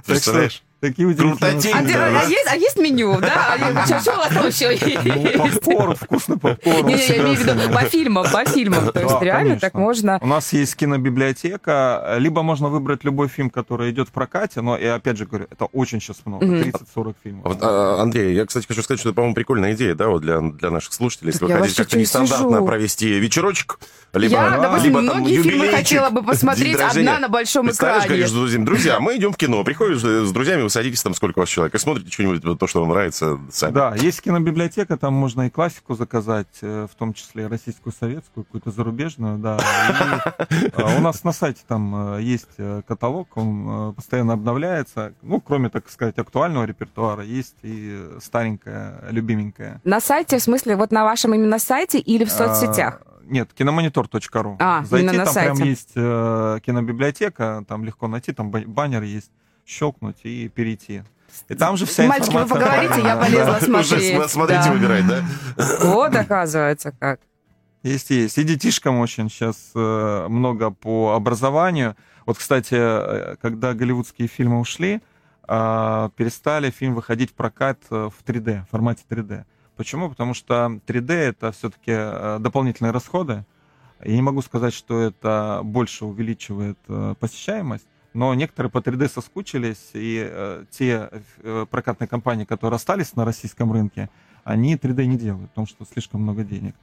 [0.07, 0.62] Представляешь?
[0.80, 1.74] Такие удивительные.
[1.74, 3.84] А, а, есть, а есть меню, да?
[3.84, 5.36] Что, что у вас там еще есть?
[5.36, 6.86] Попкорн, вкусный попкорн.
[6.86, 8.92] Не, я имею в виду по фильмам, по фильмам.
[8.92, 10.18] То есть реально так можно...
[10.22, 14.94] У нас есть кинобиблиотека, либо можно выбрать любой фильм, который идет в прокате, но, я
[14.94, 17.56] опять же говорю, это очень сейчас много, 30-40 фильмов.
[17.60, 20.70] А, Андрей, я, кстати, хочу сказать, что это, по-моему, прикольная идея, да, вот для, для
[20.70, 23.80] наших слушателей, если вы хотите как-то нестандартно провести вечерочек,
[24.12, 28.06] либо, я, допустим, либо там многие фильмы хотела бы посмотреть одна на большом экране.
[28.06, 31.40] говоришь друзьям, друзья, мы идем в кино, приходишь с друзьями, вы садитесь там сколько у
[31.40, 33.72] вас человек, и смотрите что-нибудь, то, что вам нравится сами.
[33.72, 38.70] Да, есть кинобиблиотека, там можно и классику заказать, э, в том числе российскую, советскую, какую-то
[38.70, 39.59] зарубежную, да.
[40.74, 45.14] А, у нас на сайте там э, есть э, каталог, он постоянно обновляется.
[45.22, 49.81] Ну, кроме, так сказать, актуального репертуара, есть и старенькая, любименькая.
[49.85, 53.00] На сайте, в смысле, вот на вашем именно сайте или в а, соцсетях?
[53.24, 54.57] Нет, киномонитор.ру.
[54.59, 59.31] А, Зайти, там на прям есть э, кинобиблиотека, там легко найти, там баннер есть,
[59.68, 61.02] щелкнуть и перейти.
[61.48, 62.57] И там же вся Мальчики, информация...
[62.57, 64.18] вы поговорите, я полезла смотреть.
[64.18, 64.72] Уже смотрите, да.
[64.72, 65.24] выбирать, да?
[65.83, 67.20] Вот, оказывается, как.
[67.83, 68.38] Есть, есть.
[68.38, 71.96] И детишкам очень сейчас э, много по образованию.
[72.26, 75.00] Вот, кстати, э, когда голливудские фильмы ушли,
[75.46, 79.44] э, перестали фильм выходить в прокат в 3D, в формате 3D.
[79.76, 80.09] Почему?
[80.11, 81.92] Потому что 3D это все-таки
[82.40, 83.44] дополнительные расходы.
[84.02, 86.78] Я не могу сказать, что это больше увеличивает
[87.20, 91.10] посещаемость, но некоторые по 3D соскучились, и э, те
[91.70, 94.10] прокатные компании, которые остались на российском рынке,
[94.44, 96.74] они 3D не делают, потому что слишком много денег.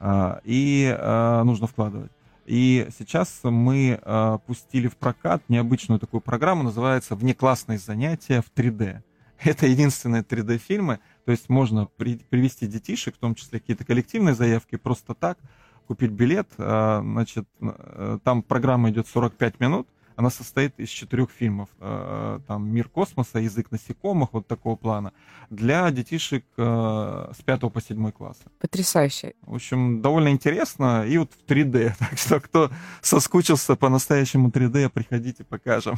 [0.00, 0.96] А, и
[1.44, 2.12] нужно вкладывать.
[2.46, 4.00] И сейчас мы
[4.46, 9.02] пустили в прокат необычную такую программу, называется «Внеклассные занятия в 3D».
[9.44, 14.76] Это единственные 3D-фильмы, то есть можно при, привести детишек, в том числе какие-то коллективные заявки,
[14.76, 15.38] просто так,
[15.86, 16.48] купить билет.
[16.58, 19.88] А, значит, э, там программа идет 45 минут,
[20.18, 21.68] она состоит из четырех фильмов.
[21.78, 25.12] Э, там «Мир космоса», «Язык насекомых», вот такого плана,
[25.48, 28.42] для детишек э, с 5 по 7 класса.
[28.58, 29.34] Потрясающе.
[29.42, 31.06] В общем, довольно интересно.
[31.06, 31.92] И вот в 3D.
[31.98, 35.96] Так что, кто соскучился по настоящему 3D, приходите, покажем.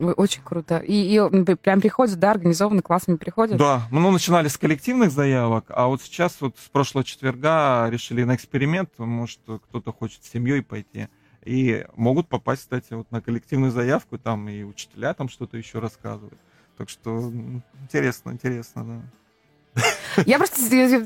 [0.00, 0.78] Очень круто.
[0.78, 3.56] И, и прям приходят, да, организованно классами приходят?
[3.56, 3.86] Да.
[3.92, 8.34] Мы ну, начинали с коллективных заявок, а вот сейчас вот с прошлого четверга решили на
[8.34, 11.08] эксперимент, может, кто-то хочет с семьей пойти.
[11.44, 16.38] И могут попасть, кстати, вот на коллективную заявку, там и учителя там что-то еще рассказывают.
[16.76, 17.32] Так что
[17.82, 19.02] интересно, интересно, да.
[20.26, 20.56] Я просто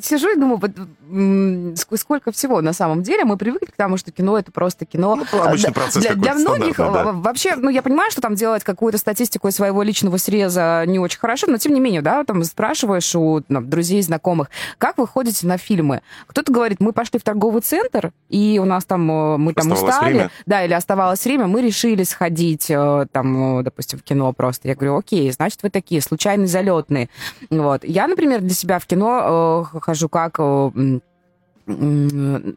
[0.02, 3.24] сижу и думаю, сколько всего на самом деле.
[3.24, 5.16] Мы привыкли к тому, что кино это просто кино.
[5.16, 7.12] Ну, обычный процесс для, для многих да.
[7.12, 11.18] вообще, ну я понимаю, что там делать какую-то статистику из своего личного среза не очень
[11.18, 14.48] хорошо, но тем не менее, да, там спрашиваешь у там, друзей, знакомых,
[14.78, 16.00] как вы ходите на фильмы?
[16.26, 19.94] Кто-то говорит, мы пошли в торговый центр, и у нас там э, мы там оставалось
[19.94, 20.30] устали, время.
[20.46, 24.68] да, или оставалось время, мы решили сходить э, там, допустим, в кино просто.
[24.68, 27.08] Я говорю, окей, значит, вы такие случайные залетные.
[27.50, 27.84] Вот.
[27.84, 31.00] Я, например, для себя в кино э, хожу как э,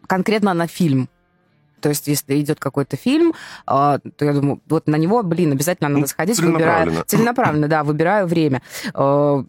[0.08, 1.10] конкретно на фильм.
[1.80, 3.34] То есть, если идет какой-то фильм,
[3.66, 6.86] а, то я думаю, вот на него, блин, обязательно надо ну, сходить, целенаправленно.
[6.86, 8.62] выбираю целенаправленно, да, выбираю время.
[8.94, 9.44] А,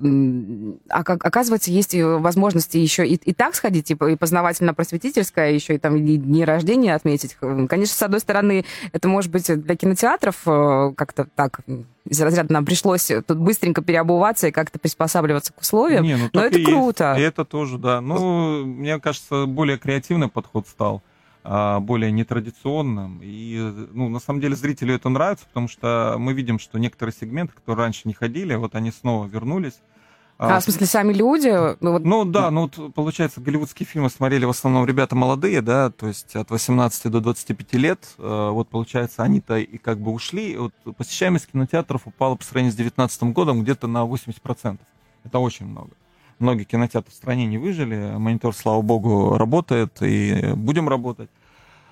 [0.88, 5.78] а как, оказывается, есть возможности еще и, и так сходить, и, и познавательно-просветительская, еще и
[5.78, 7.36] там и дни рождения отметить.
[7.40, 11.60] Конечно, с одной стороны, это может быть для кинотеатров э, как-то так
[12.08, 16.04] из разряда нам пришлось тут быстренько переобуваться и как-то приспосабливаться к условиям.
[16.04, 17.14] Не, ну, но это круто.
[17.16, 17.28] Есть.
[17.28, 18.00] Это тоже, да.
[18.00, 21.07] Ну, мне кажется, более креативный подход стал а,
[21.44, 23.20] более нетрадиционным.
[23.22, 23.58] И,
[23.92, 27.84] ну, на самом деле, зрителю это нравится, потому что мы видим, что некоторые сегменты, которые
[27.84, 29.80] раньше не ходили, вот они снова вернулись.
[30.38, 31.48] А, а в смысле, сами люди?
[31.80, 36.06] Ну, ну да, ну вот, получается, голливудские фильмы смотрели в основном ребята молодые, да, то
[36.06, 38.14] есть от 18 до 25 лет.
[38.18, 40.56] Э, вот, получается, они-то и как бы ушли.
[40.56, 44.78] Вот посещаемость кинотеатров упала по сравнению с 2019 годом где-то на 80%.
[45.24, 45.90] Это очень много.
[46.38, 48.16] Многие кинотеатры в стране не выжили.
[48.16, 51.30] Монитор, слава богу, работает, и будем работать.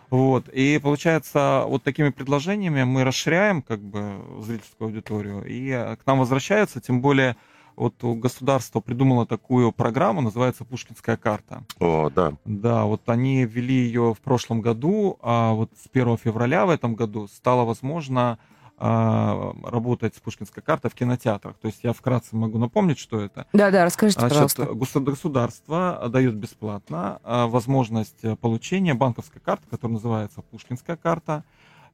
[0.09, 0.49] Вот.
[0.49, 6.81] И получается, вот такими предложениями мы расширяем как бы зрительскую аудиторию, и к нам возвращаются,
[6.81, 7.37] тем более
[7.75, 11.65] вот государство придумало такую программу, называется «Пушкинская карта».
[11.79, 12.33] О, да.
[12.45, 16.95] Да, вот они ввели ее в прошлом году, а вот с 1 февраля в этом
[16.95, 18.39] году стало возможно
[18.79, 21.57] работать с Пушкинской картой в кинотеатрах.
[21.57, 23.47] То есть я вкратце могу напомнить, что это.
[23.53, 25.01] Да-да, расскажите, Значит, пожалуйста.
[25.01, 31.45] Государство дает бесплатно а, возможность получения банковской карты, которая называется Пушкинская карта.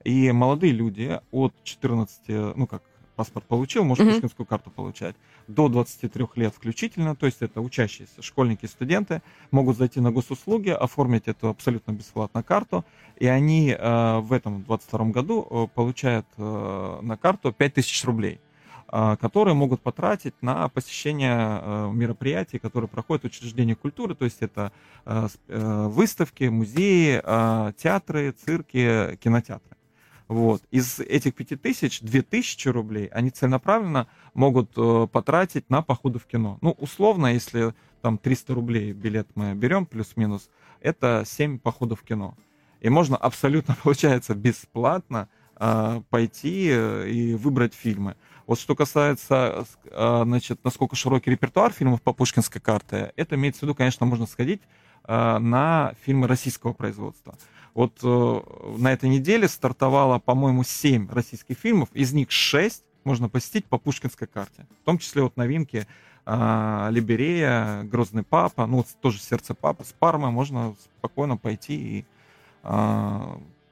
[0.04, 2.82] И молодые люди от 14, ну как,
[3.16, 4.12] паспорт получил, может mm-hmm.
[4.12, 5.16] пушкинскую карту получать.
[5.48, 11.24] До 23 лет включительно, то есть это учащиеся, школьники, студенты, могут зайти на госуслуги, оформить
[11.26, 12.84] эту абсолютно бесплатно карту,
[13.16, 18.40] и они э, в этом 22 году э, получают э, на карту 5000 рублей.
[18.94, 24.42] а, которые могут потратить на посещение а, мероприятий, которые проходят в учреждениях культуры, то есть
[24.42, 24.70] это
[25.48, 27.20] выставки, музеи,
[27.72, 29.76] театры, цирки, кинотеатры.
[30.28, 30.62] Вот.
[30.70, 36.58] Из этих 5000 2000 рублей они целенаправленно могут э, потратить на походы в кино.
[36.60, 40.48] Ну, условно, если там 300 рублей билет мы берем, плюс-минус,
[40.80, 42.36] это 7 походов в кино.
[42.80, 48.16] И можно абсолютно, получается, бесплатно э, пойти э, и выбрать фильмы.
[48.46, 53.74] Вот что касается, значит, насколько широкий репертуар фильмов по пушкинской карте, это имеется в виду,
[53.76, 54.60] конечно, можно сходить
[55.06, 57.36] на фильмы российского производства.
[57.74, 58.40] Вот э,
[58.78, 64.28] на этой неделе стартовало, по-моему, 7 российских фильмов, из них 6 можно посетить по пушкинской
[64.28, 64.66] карте.
[64.82, 65.86] В том числе вот новинки
[66.26, 72.04] э, Либерея, Грозный папа, ну вот тоже Сердце папы, с Пармой можно спокойно пойти и
[72.62, 73.20] э,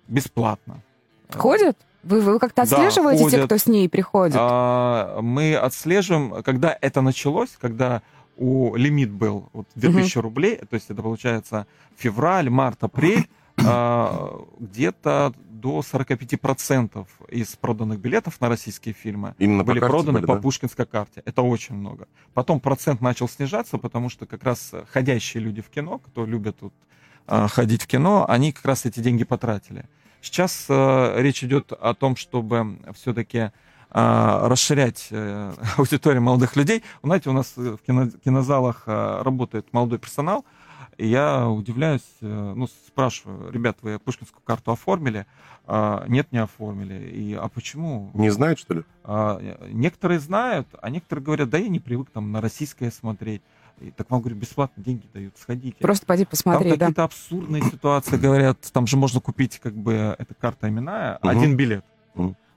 [0.08, 0.82] бесплатно.
[1.30, 1.76] Ходят?
[2.02, 4.36] Вы, вы как-то отслеживаете да, тех, кто с ней приходит?
[4.38, 8.02] А, мы отслеживаем, когда это началось, когда
[8.38, 10.22] у лимит был вот 2000 угу.
[10.22, 13.28] рублей, то есть это получается февраль, март, апрель,
[14.58, 20.36] где-то до 45% из проданных билетов на российские фильмы Именно были по проданы были, по
[20.36, 20.40] да?
[20.40, 21.22] пушкинской карте.
[21.24, 22.08] Это очень много.
[22.34, 26.72] Потом процент начал снижаться, потому что как раз ходящие люди в кино, кто любят тут
[27.26, 29.84] а, ходить в кино, они как раз эти деньги потратили.
[30.22, 33.50] Сейчас э, речь идет о том, чтобы все-таки э,
[33.90, 36.82] расширять э, аудиторию молодых людей.
[37.02, 40.44] Знаете, у нас в кино, кинозалах э, работает молодой персонал,
[41.00, 45.26] и я удивляюсь, э, ну, спрашиваю, ребят, вы пушкинскую карту оформили?
[45.66, 47.08] А, нет, не оформили.
[47.08, 48.10] И, а почему?
[48.12, 48.82] Не знают, что ли?
[49.04, 53.40] А, некоторые знают, а некоторые говорят, да я не привык там на российское смотреть.
[53.80, 55.78] И так вам, говорю, бесплатно деньги дают, сходите.
[55.80, 60.34] Просто пойди посмотри, Там какие-то абсурдные ситуации, говорят, там же можно купить, как бы, эта
[60.34, 61.84] карта именная, один билет.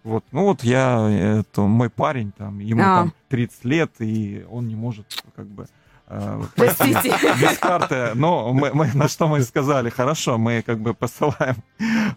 [0.04, 3.04] Вот, ну вот я, это мой парень, там, ему а.
[3.04, 5.68] там 30 лет, и он не может, как бы, э,
[6.56, 7.16] Простите.
[7.42, 8.12] без карты.
[8.16, 11.56] Но мы, мы, на что мы сказали, хорошо, мы как бы посылаем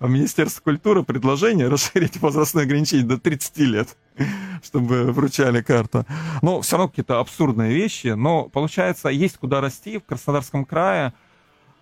[0.00, 3.96] в Министерство культуры предложение расширить возрастное ограничение до 30 лет
[4.62, 6.06] чтобы вручали карту.
[6.42, 8.08] Но все равно какие-то абсурдные вещи.
[8.08, 9.98] Но получается, есть куда расти.
[9.98, 11.12] В Краснодарском крае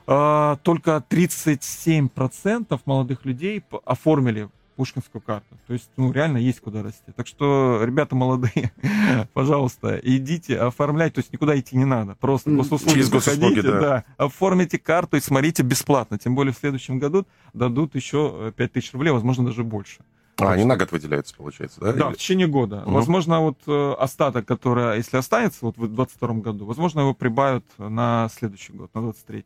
[0.07, 5.57] э, только 37% молодых людей оформили пушкинскую карту.
[5.67, 7.13] То есть, ну, реально есть куда расти.
[7.17, 8.73] Так что, ребята молодые,
[9.33, 11.17] пожалуйста, идите, оформляйте.
[11.17, 12.17] То есть никуда идти не надо.
[12.17, 13.81] Просто госуслуги Через госуслуги, да.
[13.81, 14.05] да.
[14.17, 16.19] Оформите карту и смотрите бесплатно.
[16.19, 20.03] Тем более в следующем году дадут еще 5000 рублей, возможно, даже больше.
[20.39, 21.93] А, они на год выделяются, получается, да?
[21.93, 22.83] Да, в течение года.
[22.83, 22.93] Угу.
[22.93, 28.29] Возможно, вот э, остаток, который, если останется вот в 2022 году, возможно, его прибавят на
[28.37, 29.45] следующий год, на 23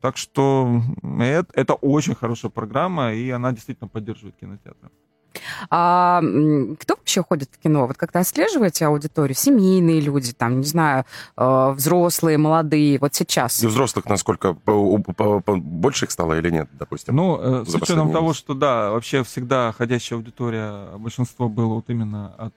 [0.00, 0.82] Так что
[1.18, 4.90] это, это очень хорошая программа, и она действительно поддерживает кинотеатры.
[5.70, 6.20] А,
[6.80, 7.86] кто вообще ходит в кино?
[7.86, 9.34] Вот как-то отслеживаете аудиторию?
[9.34, 11.04] Семейные люди, там, не знаю,
[11.36, 13.62] э, взрослые, молодые, вот сейчас.
[13.62, 14.54] И взрослых насколько?
[14.54, 17.16] Больше их стало или нет, допустим?
[17.16, 22.34] Ну, э, с учетом того, что, да, вообще всегда ходящая аудитория, большинство было вот именно
[22.36, 22.54] от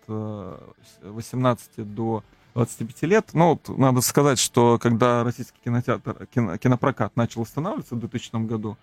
[1.04, 2.23] 18 э, до
[2.55, 3.29] 25 лет.
[3.33, 8.77] Ну, вот надо сказать, что когда российский кинотеатр, кино, кинопрокат начал устанавливаться в 2000 году,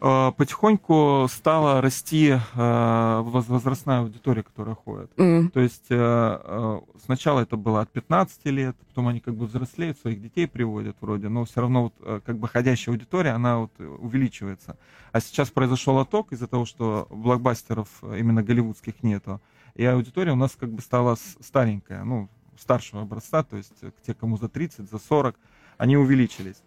[0.00, 5.10] Э, потихоньку стала расти э, возрастная аудитория, которая ходит.
[5.16, 5.48] Mm.
[5.50, 10.20] То есть э, сначала это было от 15 лет, потом они как бы взрослеют, своих
[10.20, 14.76] детей приводят вроде, но все равно вот как бы ходящая аудитория, она вот увеличивается.
[15.12, 19.40] А сейчас произошел отток из-за того, что блокбастеров именно голливудских нету,
[19.74, 22.28] и аудитория у нас как бы стала старенькая, ну,
[22.58, 23.72] старшего образца, то есть
[24.06, 25.36] те, кому за 30, за 40,
[25.78, 26.62] они увеличились.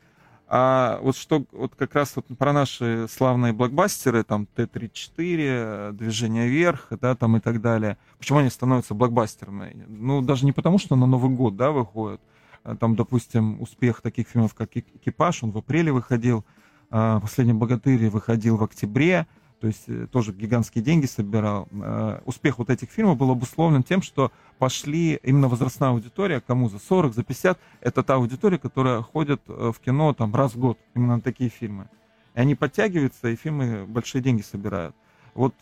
[0.50, 6.88] А вот что вот как раз вот про наши славные блокбастеры, там Т-34, Движение вверх,
[7.02, 7.98] да, там и так далее.
[8.18, 9.86] Почему они становятся блокбастерами?
[9.88, 12.22] Ну, даже не потому, что на Новый год, да, выходят.
[12.64, 16.46] А там, допустим, успех таких фильмов, как «Экипаж», он в апреле выходил,
[16.90, 19.28] а «Последний богатырь» выходил в октябре,
[19.60, 21.68] то есть э, тоже гигантские деньги собирал.
[21.72, 26.80] Э, успех вот этих фильмов был обусловлен тем, что пошли именно возрастная аудитория, кому за
[26.80, 30.78] 40, за 50, это та аудитория, которая ходит э, в кино там раз в год,
[30.94, 31.90] именно на такие фильмы.
[32.36, 34.96] И они подтягиваются, и фильмы большие деньги собирают.
[35.34, 35.54] Вот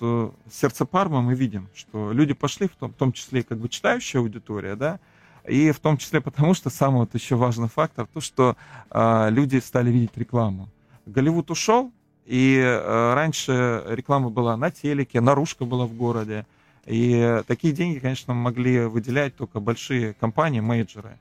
[0.50, 4.22] «Сердце Парма» мы видим, что люди пошли, в том, в том числе как бы читающая
[4.22, 5.02] аудитория, да,
[5.48, 8.56] и в том числе потому, что самый вот еще важный фактор, то, что
[8.90, 10.70] э, люди стали видеть рекламу.
[11.06, 11.92] Голливуд ушел,
[12.26, 16.46] и э, раньше реклама была на телеке, наружка была в городе.
[16.86, 21.18] И такие деньги, конечно, могли выделять только большие компании, мейджеры.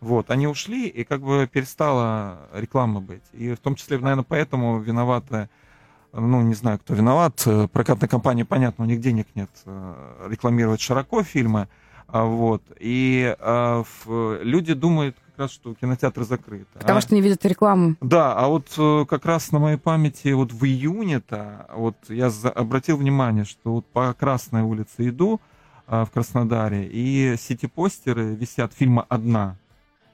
[0.00, 3.22] Вот, они ушли, и как бы перестала реклама быть.
[3.32, 5.48] И в том числе, наверное, поэтому виноваты,
[6.12, 7.46] ну, не знаю, кто виноват.
[7.72, 11.68] Прокатная компания, понятно, у них денег нет э, рекламировать широко фильмы.
[12.06, 12.62] А, вот.
[12.78, 16.66] И а, в, люди думают как раз, что кинотеатры закрыты.
[16.74, 17.96] Потому а, что не видят рекламу.
[18.00, 22.50] Да, а вот э, как раз на моей памяти вот в июне-то вот я за,
[22.50, 25.40] обратил внимание, что вот по Красной улице иду
[25.88, 29.56] а, в Краснодаре, и сити-постеры висят фильма «Одна»,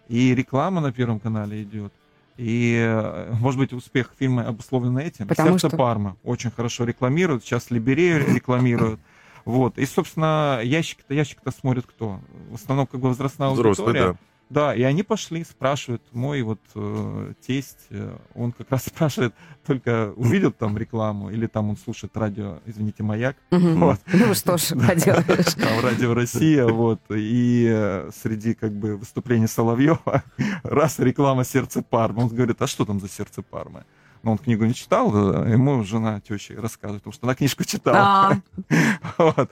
[0.09, 1.93] и реклама на Первом канале идет.
[2.39, 5.29] И, э, может быть, успех фильма обусловлен этим.
[5.29, 5.77] Потому Сердце что...
[5.77, 7.45] Парма очень хорошо рекламируют.
[7.45, 9.01] Сейчас Либерею рекламируют.
[9.45, 9.77] Вот.
[9.77, 12.21] И, собственно, ящик-то ящик-то смотрит кто?
[12.51, 14.13] В основном, как бы, возрастная Взрослый, аудитория.
[14.13, 14.19] да.
[14.51, 19.33] Да, и они пошли, спрашивают, мой вот э, тесть, э, он как раз спрашивает,
[19.65, 23.79] только увидел там рекламу, или там он слушает радио, извините, «Маяк», Мгм.
[23.81, 24.01] вот.
[24.13, 25.55] Ну что ж, поделаешь.
[25.55, 30.25] там радио Россия, вот, и э, среди как бы выступлений Соловьева
[30.65, 32.25] раз реклама сердце Пармы.
[32.25, 33.85] Он говорит, а что там за сердце Пармы?
[34.23, 38.41] Но он книгу не читал, э, ему жена теща рассказывает, потому что она книжку читала.
[39.19, 39.51] Вот.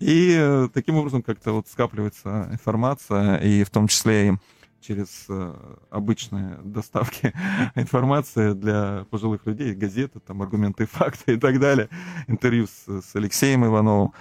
[0.00, 4.32] И э, таким образом как-то вот скапливается информация, и в том числе и
[4.80, 5.54] через э,
[5.90, 7.32] обычные доставки
[7.74, 11.88] информации для пожилых людей, газеты, там, аргументы и факты и так далее,
[12.26, 14.12] интервью с, с Алексеем Ивановым.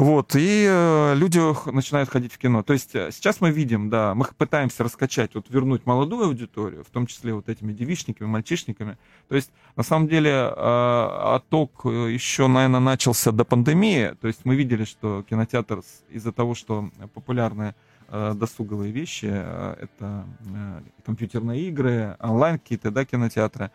[0.00, 1.38] Вот, и э, люди
[1.70, 2.62] начинают ходить в кино.
[2.62, 6.90] То есть э, сейчас мы видим, да, мы пытаемся раскачать, вот вернуть молодую аудиторию, в
[6.90, 8.96] том числе вот этими девичниками, мальчишниками.
[9.28, 14.16] То есть, на самом деле, э, отток э, еще, наверное, начался до пандемии.
[14.18, 17.74] То есть мы видели, что кинотеатр из-за того, что популярны
[18.08, 23.70] э, досуговые вещи, э, это э, компьютерные игры, онлайн какие-то, да, кинотеатры,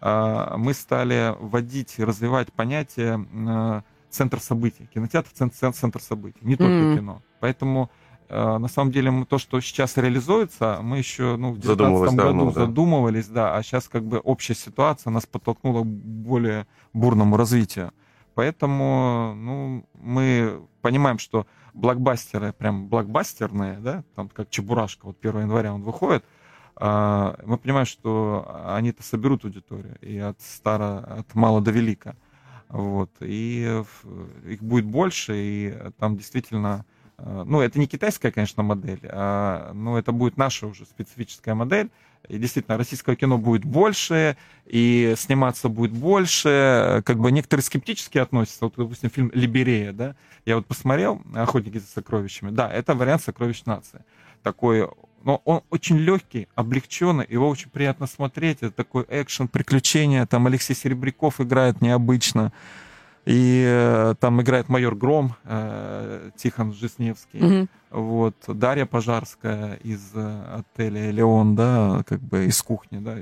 [0.00, 4.88] э, мы стали вводить и развивать понятие центр событий.
[4.94, 6.96] Кинотеатр цен- цен- центр событий, не только Мгм.
[6.96, 7.22] кино.
[7.40, 7.90] Поэтому
[8.30, 12.14] э, на самом деле мы, то, что сейчас реализуется, мы еще ну, в 2019 Задумывались
[12.14, 12.60] году давно, да.
[12.60, 17.90] задумывались, да, а сейчас как бы общая ситуация нас подтолкнула к более бурному развитию.
[18.34, 25.72] Поэтому ну, мы понимаем, что блокбастеры прям блокбастерные, да, там как Чебурашка, вот 1 января
[25.72, 26.22] он выходит,
[26.76, 32.14] а, мы понимаем, что они-то соберут аудиторию и от стара, от мала до велика.
[32.68, 33.10] Вот.
[33.20, 33.82] И
[34.46, 36.84] их будет больше, и там действительно...
[37.18, 41.88] э, Ну, это не китайская, конечно, модель, а, но это будет наша уже специфическая модель.
[42.28, 47.02] И действительно, российского кино будет больше, и сниматься будет больше.
[47.06, 48.64] Как бы некоторые скептически относятся.
[48.64, 50.16] Вот, допустим, фильм «Либерея», да?
[50.44, 52.50] Я вот посмотрел «Охотники за сокровищами».
[52.50, 54.04] Да, это вариант «Сокровищ нации».
[54.42, 54.88] Такой
[55.24, 58.58] но он очень легкий, облегченный, его очень приятно смотреть.
[58.62, 60.26] Это такой экшен, приключения.
[60.26, 62.52] Там Алексей Серебряков играет необычно.
[63.24, 67.40] И э, там играет майор Гром, э, Тихон Жизневский.
[67.40, 67.68] мгм.
[67.90, 73.18] Вот, Дарья Пожарская из э, отеля Леон, да, как бы из кухни, да.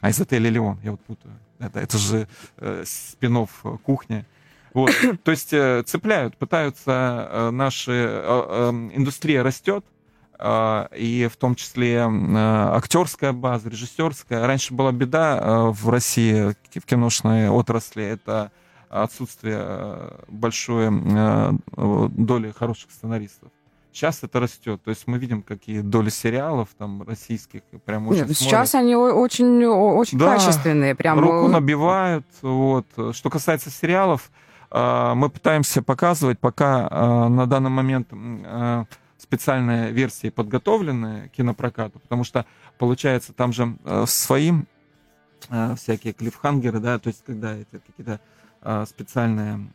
[0.00, 1.34] А из отеля Леон, я вот путаю.
[1.58, 2.28] Это, это же
[2.58, 3.46] э, спин
[3.82, 4.26] кухни.
[4.74, 4.92] Вот,
[5.24, 7.92] то есть э, цепляют, пытаются э, наши...
[7.92, 9.95] э, э, индустрия растет, э,
[10.38, 12.36] и в том числе э,
[12.74, 14.46] актерская база, режиссерская.
[14.46, 18.52] Раньше была беда э, в России в киношной отрасли, это
[18.88, 23.50] отсутствие большой доли хороших сценаристов.
[23.92, 24.82] Сейчас это растет.
[24.84, 29.64] То есть мы видим, какие доли сериалов там российских прям очень Нет, сейчас они очень,
[29.64, 30.34] очень Да.
[30.34, 30.94] качественные.
[30.94, 32.26] Прям, руку э, набивают.
[32.42, 32.86] Вот.
[33.12, 34.30] Что касается сериалов,
[34.70, 38.12] мы пытаемся показывать, пока на данный момент
[39.28, 42.46] специальные версии подготовлены к кинопрокату, потому что,
[42.78, 44.52] получается, там же э, свои
[45.50, 48.20] э, всякие клифхангеры, да, то есть когда это какие-то
[48.62, 49.68] э, специальные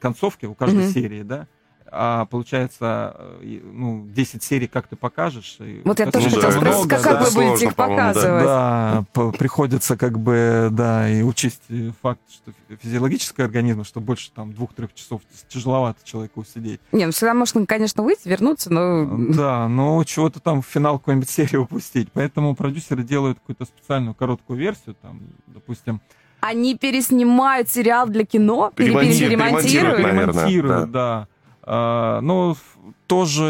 [0.00, 0.92] концовки у каждой Мгм.
[0.92, 1.46] серии, да,
[1.92, 5.56] а получается, э, ну, 10 серий как ты покажешь?
[5.60, 7.22] и Вот я тоже хотела да, спросить, как, да.
[7.24, 7.86] вы будете их да.
[7.88, 8.44] показывать?
[8.44, 9.04] Да,
[9.38, 14.52] приходится как бы, да, и учесть э, факт, что фи- физиологический организм, что больше там
[14.52, 16.80] двух-трех часов тяжеловато человеку сидеть.
[16.92, 19.04] Не, ну всегда можно, конечно, выйти, вернуться, но...
[19.34, 22.08] Да, но чего-то там в финал какой-нибудь серии упустить.
[22.12, 26.00] Поэтому продюсеры делают какую-то специальную короткую версию, там, допустим,
[26.40, 29.98] Они переснимают сериал для кино, пере- пере- Перемонтируют, перемонтируют.
[30.02, 31.00] наверное, ремонтируют, да.
[31.00, 31.26] А,
[31.72, 33.44] ну, ф- тоже,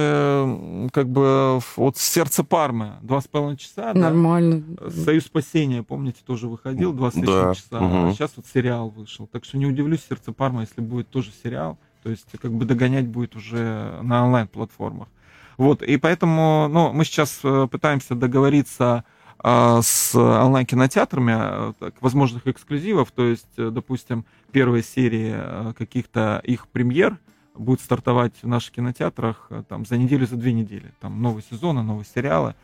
[0.45, 4.01] м, как бы, вот «Сердце Пармы», два с половиной часа, да?
[4.01, 4.63] Нормально.
[4.91, 8.09] «Союз спасения», помните, тоже выходил, два с лишним Да, часа, мгм.
[8.09, 9.27] а сейчас вот сериал вышел.
[9.27, 13.07] Так что не удивлюсь, «Сердце Пармы», если будет тоже сериал, то есть как бы догонять
[13.09, 15.09] будет уже на онлайн-платформах.
[15.57, 19.05] Вот, и поэтому, ну, мы сейчас э, пытаемся договориться
[19.39, 26.67] а, с онлайн-кинотеатрами э, так, возможных эксклюзивов, то есть, э, допустим, первые серии каких-то их
[26.69, 27.19] премьер
[27.55, 30.93] будут стартовать в наших кинотеатрах э, там за неделю, за две недели.
[31.01, 32.55] Там новые сезоны, новые сериалы.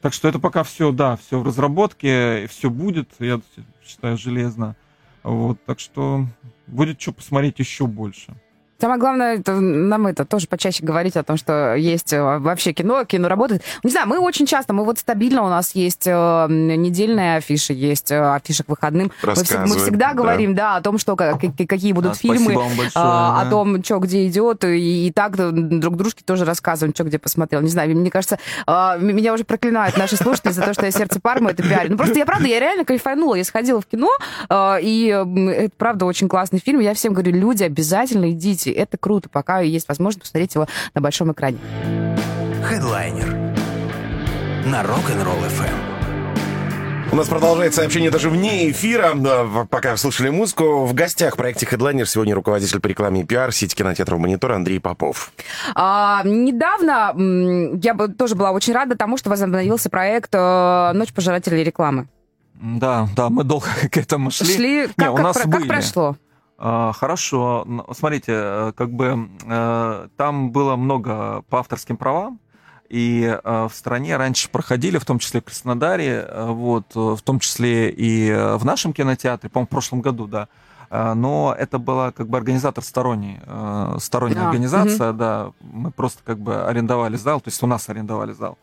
[0.00, 3.40] Так что это пока все, да, все в разработке, все будет, я
[3.84, 4.76] считаю, железно.
[5.22, 6.26] Вот, так что
[6.66, 8.34] будет что посмотреть еще больше.
[8.80, 13.04] Самое главное, это, нам это тоже почаще говорить о том, что есть э, вообще кино,
[13.04, 13.62] кино работает.
[13.84, 18.10] Не знаю, мы очень часто, мы вот стабильно, у нас есть э, недельные афиши, есть
[18.10, 19.12] э, афиши к выходным.
[19.22, 19.32] Мы,
[19.66, 20.14] мы всегда да.
[20.14, 23.48] говорим, да, о том, что как, какие будут да, фильмы, большое, а, да.
[23.48, 27.60] о том, что где идет, и, и так друг дружке тоже рассказываем, что где посмотрел.
[27.60, 31.20] Не знаю, мне кажется, э, меня уже проклинают наши слушатели за то, что я сердце
[31.20, 31.92] Пармы это пиарю.
[31.92, 34.10] Ну просто я правда, я реально кайфанула, я сходила в кино,
[34.48, 36.80] э, и это правда очень классный фильм.
[36.80, 41.32] Я всем говорю, люди, обязательно идите это круто, пока есть возможность посмотреть его на большом
[41.32, 41.58] экране.
[42.64, 43.44] Хедлайнер
[44.66, 45.94] на Rock'n'Roll FM.
[47.12, 49.14] У нас продолжается общение даже вне эфира,
[49.70, 50.84] пока слушали музыку.
[50.84, 54.80] В гостях в проекте Headliner сегодня руководитель по рекламе и пиар сети кинотеатров «Монитор» Андрей
[54.80, 55.32] Попов.
[55.76, 57.14] А, недавно
[57.80, 62.08] я бы тоже была очень рада тому, что возобновился проект э, «Ночь пожирателей рекламы».
[62.54, 64.54] Да, да, мы долго к этому шли.
[64.54, 66.16] Шли, как, Не, у как, нас как, как прошло?
[66.56, 67.66] А, хорошо.
[67.92, 72.38] Смотрите, э, как бы э, там было много по авторским правам,
[72.88, 77.90] и э, в стране раньше проходили, в том числе в Краснодаре, вот, в том числе
[77.90, 80.48] и в нашем кинотеатре, по-моему, в прошлом году, да,
[80.90, 83.40] но это была как бы организатор сторонний,
[83.98, 85.18] сторонняя а, организация, угу.
[85.18, 88.58] да, мы просто как бы арендовали зал, то есть у нас арендовали зал.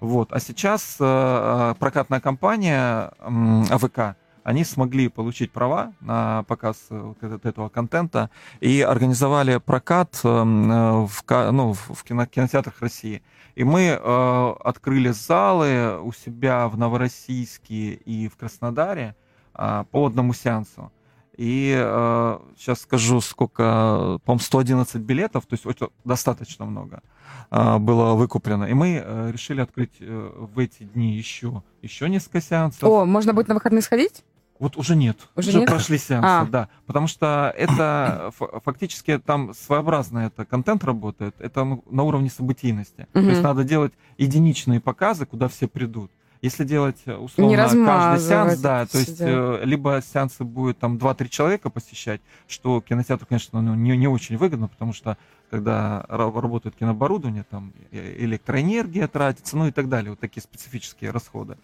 [0.00, 0.32] Вот.
[0.32, 8.30] А сейчас прокатная компания АВК, они смогли получить права на показ э, вот этого контента
[8.60, 13.22] и организовали прокат эм, э, в, ну, в кино, кинотеатрах России.
[13.54, 19.16] И мы э, открыли залы у себя в Новороссийске и в Краснодаре
[19.54, 20.92] э, по одному сеансу.
[21.38, 27.02] И э, сейчас скажу, сколько, по-моему, 111 билетов, то есть очень, достаточно много
[27.50, 28.66] э, было выкуплено.
[28.66, 32.84] И мы э, решили открыть э, в эти дни еще, еще несколько сеансов.
[32.84, 34.22] О, можно будет на выходные сходить?
[34.64, 35.18] Вот уже нет.
[35.36, 35.68] Уже, уже нет?
[35.68, 36.46] прошли сеансы, а.
[36.46, 36.68] да.
[36.86, 38.32] Потому что это
[38.64, 43.06] фактически там своеобразно это контент работает, это на уровне событийности.
[43.12, 43.24] Угу.
[43.24, 46.10] То есть надо делать единичные показы, куда все придут.
[46.40, 51.28] Если делать э, условно каждый сеанс, да, то есть э, либо сеансы будет там 2-3
[51.28, 55.18] человека посещать, что кинотеатру, конечно, ну, не, не очень выгодно, потому что
[55.50, 61.58] когда работает кинооборудование, там электроэнергия тратится, ну и так далее, вот такие специфические расходы.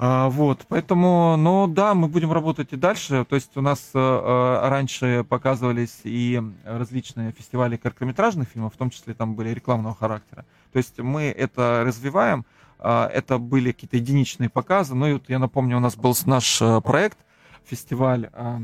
[0.00, 3.24] А, вот, поэтому, ну да, мы будем работать и дальше.
[3.28, 9.14] То есть у нас э, раньше показывались и различные фестивали короткометражных фильмов, в том числе
[9.14, 10.44] там были рекламного характера.
[10.72, 12.46] То есть мы это развиваем.
[12.78, 14.94] Э, это были какие-то единичные показы.
[14.94, 17.18] Ну и вот я напомню, у нас был наш э, проект,
[17.64, 18.58] фестиваль э,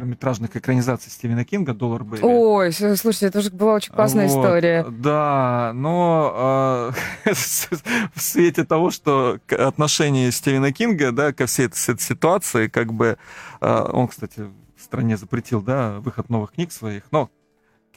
[0.00, 2.22] короткометражных экранизаций Стивена Кинга «Доллар Бэби».
[2.22, 4.86] Ой, слушайте, это уже была очень классная вот, история.
[4.88, 6.92] Да, но
[7.26, 7.32] э,
[8.14, 13.18] в свете того, что отношение Стивена Кинга да, ко всей этой ситуации, как бы,
[13.60, 14.40] э, он, кстати,
[14.76, 17.30] в стране запретил да, выход новых книг своих, но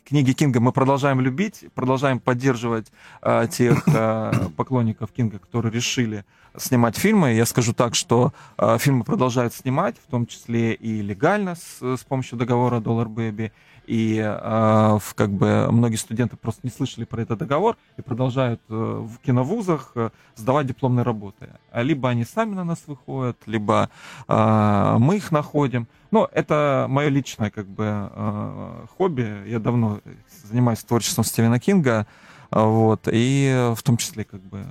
[0.06, 2.92] книги Кинга мы продолжаем любить, продолжаем поддерживать
[3.22, 6.26] э, тех э, поклонников Кинга, которые решили
[6.58, 7.34] снимать фильмы.
[7.34, 12.04] Я скажу так, что э, фильмы продолжают снимать, в том числе и легально с, с
[12.04, 13.52] помощью договора Dollar Baby.
[13.86, 18.74] И э, как бы многие студенты просто не слышали про этот договор и продолжают э,
[18.74, 21.50] в киновузах э, сдавать дипломные работы.
[21.72, 23.90] А либо они сами на нас выходят, либо
[24.28, 25.88] э, мы их находим.
[26.12, 29.50] Но это мое личное как бы э, хобби.
[29.50, 30.00] Я давно
[30.44, 32.08] занимаюсь творчеством Стивена Кинга.
[32.52, 34.64] Вот, и в том числе как бы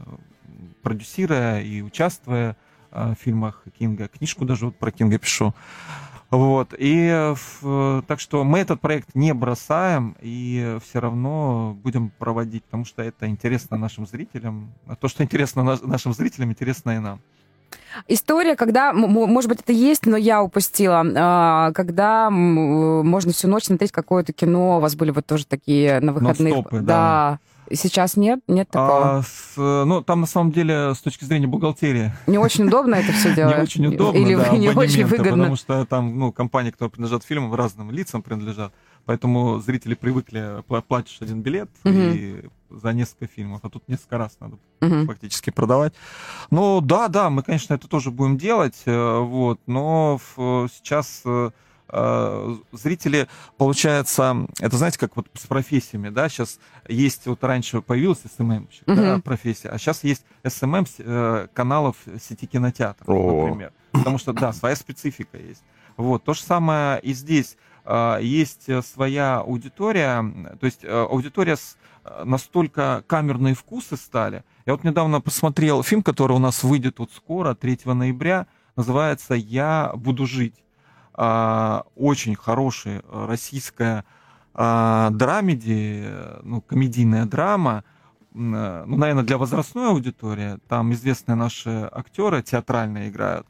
[0.83, 2.57] продюсируя и участвуя
[2.91, 4.09] э, в фильмах Кинга.
[4.09, 5.55] Книжку даже вот про Кинга пишу.
[6.33, 6.75] Вот.
[6.79, 7.35] И
[8.09, 13.29] так что мы этот проект не бросаем и все равно будем проводить, потому что это
[13.29, 14.73] интересно нашим зрителям.
[14.87, 17.21] А то, что интересно нашим зрителям, интересно и нам.
[18.09, 23.93] История, когда, может быть, это есть, но я упустила, а, когда можно всю ночь смотреть
[23.93, 26.65] какое-то кино, у вас были вот тоже такие на выходных.
[26.71, 26.81] да.
[26.81, 27.39] да.
[27.71, 28.41] Сейчас нет?
[28.49, 29.19] Нет такого?
[29.19, 32.13] А, с, ну, там на самом деле с точки зрения бухгалтерии...
[32.27, 33.57] Не очень удобно это все делать?
[33.57, 35.33] Не очень удобно, Или да, не очень выгодно?
[35.33, 38.73] Потому что там, ну, компании, которые принадлежат фильмам, разным лицам принадлежат.
[39.05, 41.95] Поэтому зрители привыкли, платишь один билет угу.
[41.95, 45.07] и за несколько фильмов, а тут несколько раз надо угу.
[45.07, 45.93] фактически продавать.
[46.51, 50.21] Ну, да, да, мы, конечно, это тоже будем делать, э, вот, но
[50.73, 51.23] сейчас
[51.93, 53.29] э, Э, зрители,
[53.59, 58.95] получается, это знаете, как вот с профессиями, да, сейчас есть, вот раньше появилась SMM угу.
[58.97, 63.45] да, профессия, а сейчас есть SMM э, каналов сети кинотеатров, о.
[63.45, 65.63] например, потому что, да, своя специфика есть.
[65.99, 67.59] Вот, то же самое и здесь.
[67.85, 70.25] Э, есть своя аудитория,
[70.59, 71.77] то есть аудитория с
[72.25, 74.45] настолько камерные вкусы стали.
[74.65, 79.93] Я вот недавно посмотрел фильм, который у нас выйдет вот скоро, 3 ноября, называется «Я
[79.95, 80.63] буду жить».
[81.25, 84.05] А, очень хорошая э, российская
[84.55, 86.05] э, драмеди,
[86.43, 87.85] ну, комедийная драма,
[88.33, 93.47] ну, наверное, для возрастной аудитории, там известные наши актеры театральные играют,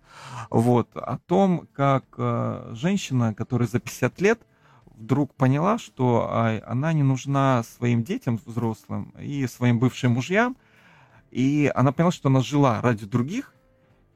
[0.51, 4.43] вот, о том, как э, женщина, которая за 50 лет
[4.85, 10.59] вдруг поняла, что э, она не нужна своим детям взрослым и своим бывшим мужьям,
[11.31, 13.55] и она поняла, что она жила ради других,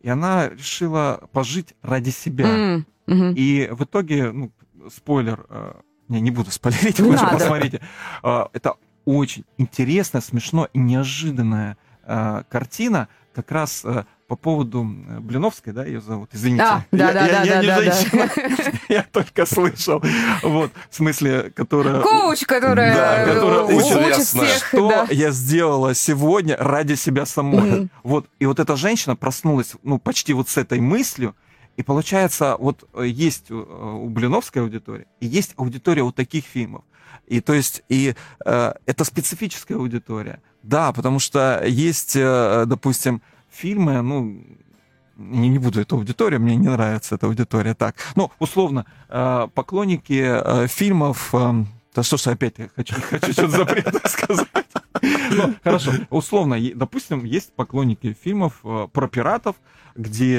[0.01, 2.85] и она решила пожить ради себя.
[3.07, 3.35] Mm-hmm.
[3.35, 4.53] И в итоге, ну,
[4.95, 5.75] спойлер, э,
[6.09, 7.81] не, не буду спойлерить, лучше посмотрите.
[8.23, 8.75] Э, это
[9.05, 16.01] очень интересная, смешно и неожиданная э, картина, как раз э, по поводу Блиновской, да, ее
[16.01, 16.65] зовут, извините.
[16.65, 18.73] А, да, я, да, я, да, я да, не да, женщина, да.
[18.95, 20.03] я только слышал.
[20.43, 22.01] Вот, в смысле, которая...
[22.03, 24.67] Коуч, которая, Да, которая учит очень всех.
[24.69, 25.07] Что да.
[25.11, 27.71] я сделала сегодня ради себя самой?
[27.71, 27.91] Мгм.
[28.03, 31.37] Вот, и вот эта женщина проснулась, ну, почти вот с этой мыслью,
[31.77, 36.83] и получается, вот э, есть у- у Блиновской аудитория, и есть аудитория у таких фильмов.
[37.27, 38.15] И то есть, и
[38.45, 40.41] э, это специфическая аудитория.
[40.63, 43.21] Да, потому что есть, э, допустим,
[43.57, 44.43] фильмы, ну,
[45.17, 47.97] не, не буду эту аудиторию, мне не нравится эта аудитория так.
[48.15, 51.35] Ну, условно, э, поклонники э, фильмов...
[51.35, 54.47] э, да что ж опять я хочу, хочу что-то запретное сказать.
[55.31, 59.57] Ну, хорошо, условно, допустим, есть поклонники фильмов про пиратов,
[59.95, 60.39] где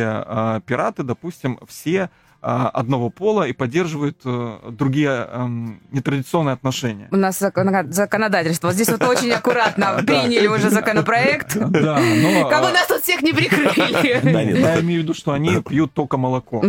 [0.66, 2.10] пираты, допустим, все
[2.42, 7.08] одного пола и поддерживают э, другие эм, нетрадиционные отношения.
[7.12, 8.72] У нас закон- законодательство.
[8.72, 11.56] Здесь вот очень аккуратно приняли уже законопроект.
[11.78, 14.22] Да, но Как бы нас тут всех не прикрыли.
[14.32, 16.64] Да, нет, я имею в виду, что они пьют только молоко.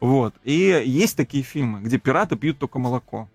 [0.00, 0.34] Вот.
[0.42, 3.28] И есть такие фильмы, где пираты пьют только молоко.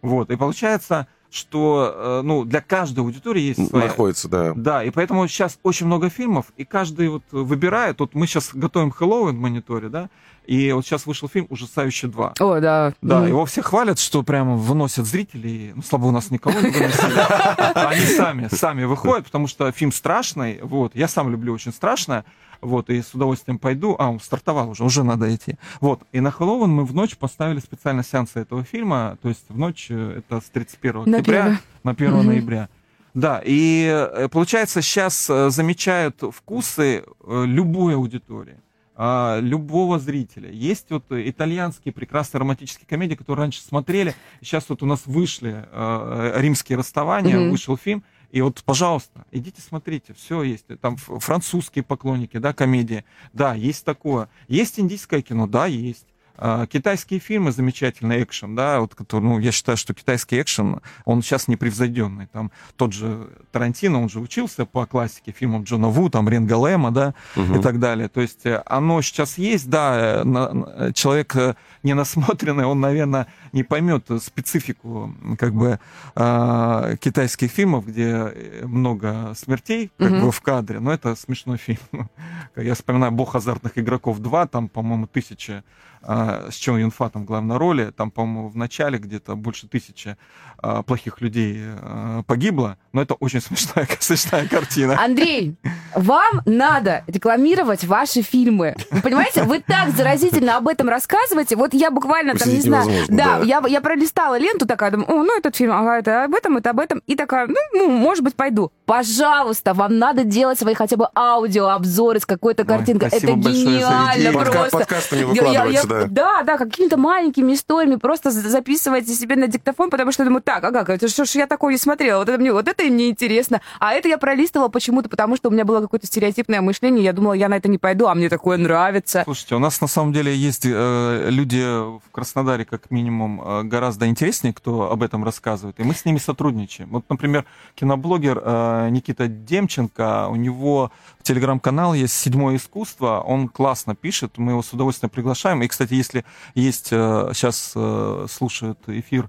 [0.00, 0.30] Вот.
[0.30, 3.86] И получается, что э, ну, для каждой аудитории есть своя...
[3.86, 4.52] находится, да.
[4.54, 8.00] Да, и поэтому сейчас очень много фильмов, и каждый вот выбирает.
[8.00, 10.08] Вот мы сейчас готовим Хэллоуин в мониторе, да,
[10.46, 12.34] и вот сейчас вышел фильм «Ужасающий 2».
[12.40, 12.92] О, да.
[13.02, 13.28] Да, Мгм.
[13.28, 15.72] его все хвалят, что прямо выносят зрителей.
[15.74, 17.74] Ну, слабо у нас никого не выносили.
[17.74, 20.60] Они сами, сами выходят, потому что фильм страшный.
[20.62, 22.24] Вот, я сам люблю очень страшное.
[22.62, 23.96] Вот, и с удовольствием пойду.
[23.98, 25.56] А, он стартовал уже, уже надо идти.
[25.80, 29.18] Вот, и на Хэллоуин мы в ночь поставили специально сеансы этого фильма.
[29.20, 32.26] То есть в ночь, э, это с 31 На октября на 1 Мгм.
[32.26, 32.68] ноября.
[33.12, 38.56] Да, и э, получается, сейчас замечают вкусы э, любой аудитории
[38.98, 40.50] а, любого зрителя.
[40.50, 44.14] Есть вот итальянские прекрасные романтические комедии, которые раньше смотрели.
[44.40, 47.50] Сейчас вот у нас вышли э, римские расставания, Мгм.
[47.50, 48.02] вышел фильм.
[48.30, 50.66] И вот, пожалуйста, идите смотрите, все есть.
[50.80, 53.04] Там французские поклонники, да, комедии.
[53.32, 54.28] Да, есть такое.
[54.48, 56.06] Есть индийское кино, да, есть.
[56.38, 61.22] А, Китайские фильмы замечательный экшен, да, вот, который, ну, я считаю, что китайский экшен, он
[61.22, 62.26] сейчас непревзойденный.
[62.26, 66.90] Там тот же Тарантино, он же учился по классике фильмов Джона Ву, там Ренга Лэма,
[66.90, 68.08] да, и так далее.
[68.08, 73.26] То есть э, оно сейчас есть, да, э, на- человек э, не насмотренный, он, наверное,
[73.56, 75.80] не поймет специфику как бы
[76.14, 80.20] э, китайских фильмов, где э, много смертей как Мгм.
[80.20, 81.80] бы в кадре, но это смешной фильм.
[82.56, 85.64] Я вспоминаю «Бог азартных игроков 2», там, по-моему, тысяча
[86.02, 87.90] а, с Чон Юн Фатом в главной роли.
[87.96, 90.16] Там, по-моему, в начале где-то больше тысячи
[90.58, 92.76] а, плохих людей а, погибло.
[92.92, 95.02] Но это очень смешная, смешная картина.
[95.02, 95.56] Андрей,
[95.94, 98.74] вам надо рекламировать ваши фильмы.
[98.90, 101.56] Вы понимаете, вы так заразительно об этом рассказываете.
[101.56, 103.44] Вот я буквально там, не знаю, да, да.
[103.44, 106.70] я, я пролистала ленту такая, думаю, о, ну этот фильм, ага, это об этом, это
[106.70, 107.02] об этом.
[107.06, 108.72] И такая, ну, ну, может быть, пойду.
[108.86, 113.08] Пожалуйста, вам надо делать свои хотя бы аудиообзоры с какой-то Ой, картинкой.
[113.08, 114.70] спасибо это гениально просто.
[114.78, 116.04] подкастами Я- я- я- да.
[116.06, 120.40] Да, да, какими-то маленькими историями просто за- записывайте себе на диктофон, потому что я думаю,
[120.42, 123.10] так, ага, это что ж я такое не смотрела, вот это мне, вот это мне
[123.10, 127.12] интересно, а это я пролистывала почему-то, потому что у меня было какое-то стереотипное мышление, я
[127.12, 129.22] думала, я на это не пойду, а мне такое нравится.
[129.24, 134.06] Слушайте, у нас на самом деле есть э, люди в Краснодаре, как минимум, э, гораздо
[134.06, 136.88] интереснее, кто об этом рассказывает, и мы с ними сотрудничаем.
[136.90, 140.90] Вот, например, киноблогер э, Никита Демченко, у него
[141.22, 145.62] телеграм-канал есть «Седьмое искусство», он классно пишет, мы его с удовольствием приглашаем.
[145.62, 146.24] И, кстати, если
[146.54, 149.28] есть э, сейчас э, слушают эфир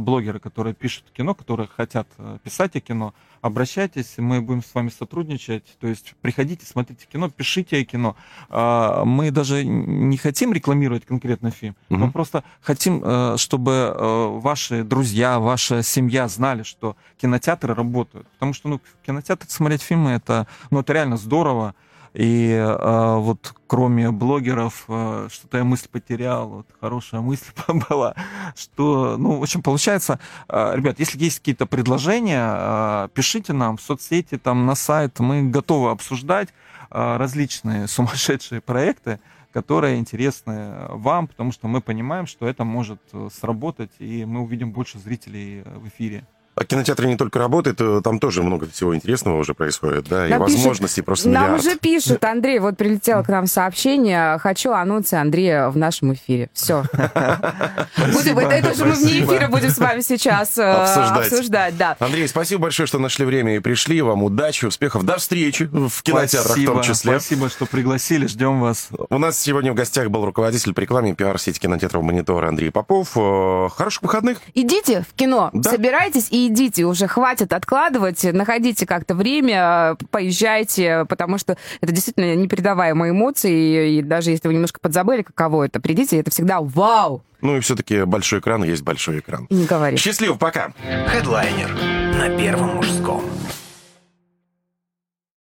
[0.00, 4.88] блогеры, которые пишут кино, которые хотят э, писать о кино, обращайтесь, мы будем с вами
[4.90, 5.64] сотрудничать.
[5.80, 8.16] То есть приходите, смотрите кино, пишите о кино.
[8.50, 12.12] А, Мы даже не хотим рекламировать конкретно фильм, мы Мгм.
[12.12, 18.26] просто хотим, э, чтобы э, ваши друзья, ваша семья знали, что кинотеатры работают.
[18.28, 21.74] Потому что ну, в кинотеатре смотреть фильмы это, ну, это реально здорово.
[22.14, 27.52] И э, вот кроме блогеров, э, что-то я мысль потерял, вот хорошая мысль
[27.88, 28.14] была,
[28.56, 33.82] что, ну, в общем, получается, э, ребят, если есть какие-то предложения, э, пишите нам в
[33.82, 36.48] соцсети, там, на сайт, мы готовы обсуждать
[36.90, 39.20] э, различные сумасшедшие проекты,
[39.52, 43.00] которые интересны вам, потому что мы понимаем, что это может
[43.32, 46.24] сработать, и мы увидим больше зрителей в эфире.
[46.68, 50.42] А кинотеатр не только работает, э, там тоже много всего интересного уже происходит, да, нам
[50.42, 51.64] и пишут, возможностей просто Нам миллиард.
[51.64, 56.50] уже пишут, Андрей, вот прилетело к нам сообщение, хочу анонсы Андрея в нашем эфире.
[56.52, 56.84] Все.
[56.92, 61.76] Это же мы вне эфира будем с вами сейчас э, обсуждать.
[61.78, 61.96] да.
[62.00, 64.02] Андрей, спасибо большое, что нашли время и пришли.
[64.02, 67.18] Вам удачи, успехов, до встречи в кинотеатрах в том числе.
[67.18, 68.88] Спасибо, что пригласили, ждем вас.
[69.08, 73.16] У нас сегодня в гостях был руководитель по рекламе пиар-сети кинотеатров «Монитор» Андрей Попов.
[73.16, 74.38] Э, хороших выходных.
[74.52, 81.56] Идите в кино, собирайтесь и идите, уже хватит откладывать, находите как-то время, поезжайте, потому что
[81.80, 86.60] это действительно непередаваемые эмоции, и даже если вы немножко подзабыли, каково это, придите, это всегда
[86.60, 87.22] вау!
[87.40, 89.46] Ну и все-таки большой экран есть большой экран.
[89.48, 89.96] Не говори.
[89.96, 90.72] Счастливо, пока.
[91.06, 91.70] Хедлайнер
[92.18, 93.22] на Первом мужском.